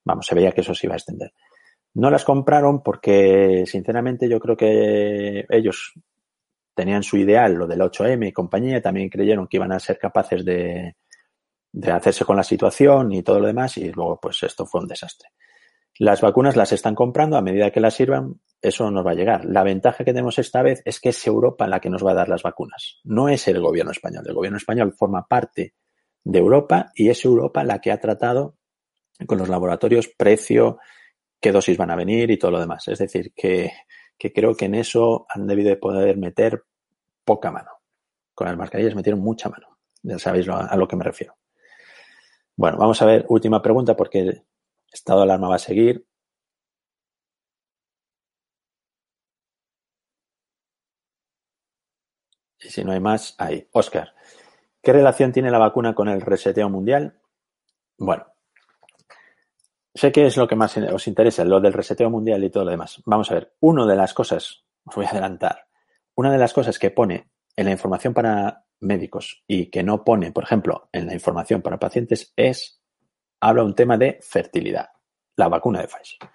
Vamos, 0.03 0.27
se 0.27 0.35
veía 0.35 0.51
que 0.51 0.61
eso 0.61 0.75
se 0.75 0.87
iba 0.87 0.93
a 0.93 0.97
extender. 0.97 1.33
No 1.95 2.09
las 2.09 2.25
compraron 2.25 2.83
porque, 2.83 3.63
sinceramente, 3.65 4.27
yo 4.29 4.39
creo 4.39 4.57
que 4.57 5.45
ellos 5.49 5.93
tenían 6.75 7.03
su 7.03 7.17
ideal, 7.17 7.53
lo 7.53 7.65
del 7.65 7.79
8M 7.79 8.27
y 8.27 8.31
compañía, 8.31 8.81
también 8.81 9.09
creyeron 9.09 9.47
que 9.47 9.57
iban 9.57 9.71
a 9.71 9.79
ser 9.79 9.97
capaces 9.97 10.43
de, 10.43 10.95
de 11.71 11.91
hacerse 11.91 12.25
con 12.25 12.35
la 12.35 12.43
situación 12.43 13.11
y 13.11 13.23
todo 13.23 13.39
lo 13.39 13.47
demás, 13.47 13.77
y 13.77 13.91
luego, 13.91 14.19
pues, 14.21 14.43
esto 14.43 14.65
fue 14.65 14.81
un 14.81 14.87
desastre. 14.87 15.29
Las 15.97 16.21
vacunas 16.21 16.55
las 16.55 16.73
están 16.73 16.93
comprando 16.93 17.37
a 17.37 17.41
medida 17.41 17.71
que 17.71 17.79
las 17.79 17.93
sirvan, 17.93 18.41
eso 18.61 18.91
nos 18.91 19.05
va 19.05 19.11
a 19.11 19.15
llegar. 19.15 19.45
La 19.45 19.63
ventaja 19.63 20.03
que 20.03 20.11
tenemos 20.11 20.37
esta 20.39 20.61
vez 20.61 20.81
es 20.85 20.99
que 20.99 21.09
es 21.09 21.27
Europa 21.27 21.67
la 21.67 21.79
que 21.79 21.89
nos 21.89 22.05
va 22.05 22.11
a 22.11 22.15
dar 22.15 22.29
las 22.29 22.43
vacunas, 22.43 22.99
no 23.03 23.29
es 23.29 23.47
el 23.47 23.61
gobierno 23.61 23.91
español. 23.91 24.23
El 24.27 24.33
gobierno 24.33 24.57
español 24.57 24.93
forma 24.97 25.25
parte 25.27 25.73
de 26.23 26.39
Europa 26.39 26.91
y 26.95 27.09
es 27.09 27.23
Europa 27.23 27.63
la 27.63 27.79
que 27.79 27.91
ha 27.91 27.99
tratado 27.99 28.57
con 29.25 29.37
los 29.37 29.47
laboratorios 29.47 30.09
precio, 30.09 30.79
qué 31.39 31.51
dosis 31.51 31.77
van 31.77 31.91
a 31.91 31.95
venir 31.95 32.31
y 32.31 32.37
todo 32.37 32.51
lo 32.51 32.59
demás. 32.59 32.87
Es 32.87 32.99
decir, 32.99 33.31
que, 33.33 33.71
creo 34.17 34.55
que 34.55 34.65
en 34.65 34.75
eso 34.75 35.25
han 35.29 35.47
debido 35.47 35.69
de 35.69 35.77
poder 35.77 36.17
meter 36.17 36.63
poca 37.23 37.51
mano. 37.51 37.71
Con 38.33 38.47
las 38.47 38.57
mascarillas 38.57 38.95
metieron 38.95 39.21
mucha 39.21 39.49
mano. 39.49 39.77
Ya 40.03 40.19
sabéis 40.19 40.47
a 40.49 40.75
lo 40.75 40.87
que 40.87 40.95
me 40.95 41.03
refiero. 41.03 41.35
Bueno, 42.57 42.77
vamos 42.77 43.01
a 43.01 43.05
ver, 43.05 43.25
última 43.29 43.61
pregunta 43.61 43.95
porque 43.95 44.19
el 44.19 44.45
estado 44.91 45.19
de 45.19 45.23
alarma 45.25 45.49
va 45.49 45.55
a 45.55 45.59
seguir. 45.59 46.05
Y 52.61 52.69
si 52.69 52.83
no 52.83 52.91
hay 52.91 52.99
más, 52.99 53.35
hay. 53.37 53.67
Oscar, 53.71 54.13
¿qué 54.81 54.93
relación 54.93 55.31
tiene 55.31 55.51
la 55.51 55.59
vacuna 55.59 55.93
con 55.95 56.09
el 56.09 56.21
reseteo 56.21 56.69
mundial? 56.69 57.19
Bueno, 57.97 58.25
sé 59.95 60.11
que 60.11 60.25
es 60.25 60.37
lo 60.37 60.47
que 60.47 60.55
más 60.55 60.77
os 60.77 61.07
interesa, 61.07 61.43
lo 61.45 61.59
del 61.59 61.73
reseteo 61.73 62.09
mundial 62.09 62.43
y 62.43 62.49
todo 62.49 62.65
lo 62.65 62.71
demás. 62.71 63.01
Vamos 63.05 63.31
a 63.31 63.35
ver, 63.35 63.55
una 63.61 63.87
de 63.87 63.95
las 63.95 64.13
cosas, 64.13 64.65
os 64.83 64.95
voy 64.95 65.05
a 65.05 65.09
adelantar, 65.09 65.67
una 66.15 66.31
de 66.31 66.37
las 66.37 66.53
cosas 66.53 66.77
que 66.77 66.91
pone 66.91 67.31
en 67.55 67.65
la 67.65 67.71
información 67.71 68.13
para 68.13 68.65
médicos 68.81 69.43
y 69.47 69.67
que 69.67 69.83
no 69.83 70.03
pone, 70.03 70.31
por 70.31 70.43
ejemplo, 70.43 70.89
en 70.91 71.07
la 71.07 71.13
información 71.13 71.61
para 71.61 71.79
pacientes 71.79 72.33
es, 72.35 72.81
habla 73.39 73.63
un 73.63 73.73
tema 73.73 73.97
de 73.97 74.19
fertilidad, 74.21 74.89
la 75.37 75.47
vacuna 75.47 75.81
de 75.81 75.87
Pfizer. 75.87 76.29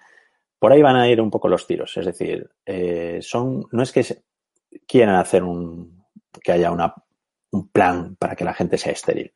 Por 0.57 0.71
ahí 0.71 0.81
van 0.81 0.95
a 0.95 1.07
ir 1.07 1.21
un 1.21 1.31
poco 1.31 1.47
los 1.47 1.65
tiros, 1.65 1.95
es 1.97 2.05
decir, 2.05 2.49
eh, 2.65 3.19
son, 3.21 3.65
no 3.71 3.83
es 3.83 3.91
que 3.91 4.23
quieran 4.87 5.15
hacer 5.15 5.43
un, 5.43 6.05
que 6.43 6.51
haya 6.51 6.71
una, 6.71 6.93
un 7.51 7.69
plan 7.69 8.15
para 8.15 8.35
que 8.35 8.43
la 8.43 8.53
gente 8.53 8.77
sea 8.77 8.91
estéril, 8.91 9.33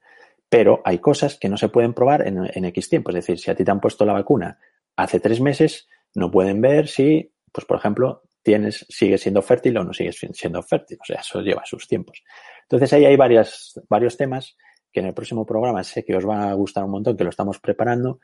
pero 0.49 0.81
hay 0.85 0.99
cosas 0.99 1.37
que 1.37 1.49
no 1.49 1.57
se 1.57 1.69
pueden 1.69 1.93
probar 1.93 2.27
en, 2.27 2.65
X 2.65 2.89
tiempo. 2.89 3.09
Es 3.09 3.15
decir, 3.15 3.39
si 3.39 3.51
a 3.51 3.55
ti 3.55 3.63
te 3.63 3.71
han 3.71 3.79
puesto 3.79 4.05
la 4.05 4.13
vacuna 4.13 4.59
hace 4.95 5.19
tres 5.19 5.41
meses, 5.41 5.87
no 6.13 6.31
pueden 6.31 6.61
ver 6.61 6.87
si, 6.87 7.31
pues 7.51 7.65
por 7.65 7.77
ejemplo, 7.77 8.23
tienes, 8.41 8.85
sigues 8.89 9.21
siendo 9.21 9.41
fértil 9.41 9.77
o 9.77 9.83
no 9.83 9.93
sigues 9.93 10.17
siendo 10.33 10.61
fértil. 10.61 10.97
O 11.01 11.05
sea, 11.05 11.19
eso 11.19 11.41
lleva 11.41 11.65
sus 11.65 11.87
tiempos. 11.87 12.23
Entonces 12.63 12.93
ahí 12.93 13.05
hay 13.05 13.17
varios 13.17 14.17
temas 14.17 14.55
que 14.91 15.01
en 15.01 15.07
el 15.07 15.13
próximo 15.13 15.45
programa 15.45 15.83
sé 15.83 16.05
que 16.05 16.15
os 16.15 16.27
va 16.27 16.49
a 16.49 16.53
gustar 16.53 16.83
un 16.85 16.91
montón, 16.91 17.17
que 17.17 17.23
lo 17.25 17.29
estamos 17.29 17.59
preparando 17.59 18.19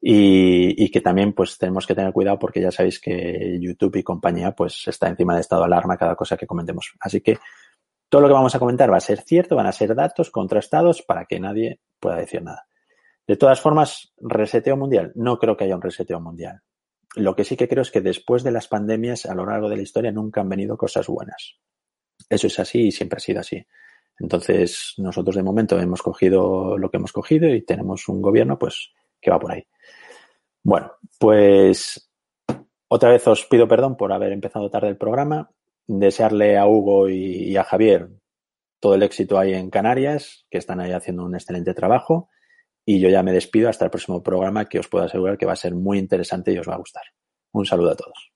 y, 0.00 0.84
y, 0.84 0.90
que 0.90 1.00
también 1.00 1.32
pues 1.32 1.56
tenemos 1.56 1.86
que 1.86 1.94
tener 1.94 2.12
cuidado 2.12 2.38
porque 2.38 2.60
ya 2.60 2.70
sabéis 2.70 3.00
que 3.00 3.58
YouTube 3.60 3.96
y 3.96 4.02
compañía 4.02 4.52
pues 4.52 4.88
está 4.88 5.08
encima 5.08 5.34
de 5.34 5.40
estado 5.40 5.62
de 5.62 5.66
alarma 5.66 5.96
cada 5.96 6.16
cosa 6.16 6.36
que 6.36 6.46
comentemos. 6.46 6.92
Así 7.00 7.20
que 7.20 7.38
todo 8.08 8.22
lo 8.22 8.28
que 8.28 8.34
vamos 8.34 8.54
a 8.54 8.58
comentar 8.58 8.92
va 8.92 8.98
a 8.98 9.00
ser 9.00 9.20
cierto, 9.22 9.56
van 9.56 9.66
a 9.66 9.72
ser 9.72 9.94
datos 9.94 10.30
contrastados 10.30 11.02
para 11.02 11.24
que 11.24 11.40
nadie 11.40 11.80
pueda 11.98 12.16
decir 12.16 12.42
nada. 12.42 12.66
De 13.26 13.36
todas 13.36 13.60
formas, 13.60 14.12
reseteo 14.18 14.76
mundial. 14.76 15.12
No 15.16 15.38
creo 15.38 15.56
que 15.56 15.64
haya 15.64 15.74
un 15.74 15.82
reseteo 15.82 16.20
mundial. 16.20 16.62
Lo 17.16 17.34
que 17.34 17.44
sí 17.44 17.56
que 17.56 17.68
creo 17.68 17.82
es 17.82 17.90
que 17.90 18.00
después 18.00 18.44
de 18.44 18.52
las 18.52 18.68
pandemias 18.68 19.26
a 19.26 19.34
lo 19.34 19.46
largo 19.46 19.68
de 19.68 19.76
la 19.76 19.82
historia 19.82 20.12
nunca 20.12 20.42
han 20.42 20.48
venido 20.48 20.76
cosas 20.76 21.06
buenas. 21.08 21.56
Eso 22.28 22.46
es 22.46 22.58
así 22.58 22.88
y 22.88 22.92
siempre 22.92 23.16
ha 23.16 23.20
sido 23.20 23.40
así. 23.40 23.64
Entonces, 24.18 24.94
nosotros 24.98 25.34
de 25.34 25.42
momento 25.42 25.78
hemos 25.78 26.02
cogido 26.02 26.78
lo 26.78 26.90
que 26.90 26.96
hemos 26.98 27.12
cogido 27.12 27.48
y 27.48 27.62
tenemos 27.62 28.08
un 28.08 28.22
gobierno 28.22 28.58
pues 28.58 28.92
que 29.20 29.30
va 29.30 29.38
por 29.38 29.52
ahí. 29.52 29.66
Bueno, 30.62 30.92
pues 31.18 32.10
otra 32.88 33.10
vez 33.10 33.26
os 33.26 33.44
pido 33.46 33.66
perdón 33.66 33.96
por 33.96 34.12
haber 34.12 34.32
empezado 34.32 34.70
tarde 34.70 34.88
el 34.88 34.96
programa 34.96 35.50
desearle 35.86 36.56
a 36.58 36.66
Hugo 36.66 37.08
y, 37.08 37.56
a 37.56 37.64
Javier 37.64 38.08
todo 38.80 38.94
el 38.94 39.02
éxito 39.02 39.38
ahí 39.38 39.54
en 39.54 39.70
Canarias, 39.70 40.46
que 40.50 40.58
están 40.58 40.80
ahí 40.80 40.92
haciendo 40.92 41.24
un 41.24 41.34
excelente 41.34 41.74
trabajo. 41.74 42.28
Y 42.84 43.00
yo 43.00 43.08
ya 43.08 43.22
me 43.22 43.32
despido 43.32 43.68
hasta 43.68 43.84
el 43.84 43.90
próximo 43.90 44.22
programa 44.22 44.66
que 44.66 44.78
os 44.78 44.88
puedo 44.88 45.04
asegurar 45.04 45.38
que 45.38 45.46
va 45.46 45.54
a 45.54 45.56
ser 45.56 45.74
muy 45.74 45.98
interesante 45.98 46.52
y 46.52 46.58
os 46.58 46.68
va 46.68 46.74
a 46.74 46.78
gustar. 46.78 47.02
Un 47.52 47.66
saludo 47.66 47.92
a 47.92 47.96
todos. 47.96 48.35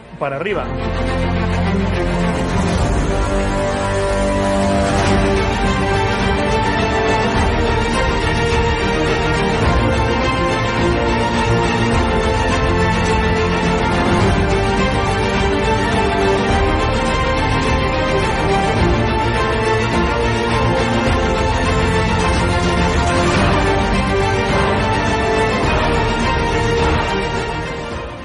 para 0.21 0.35
arriba. 0.35 0.67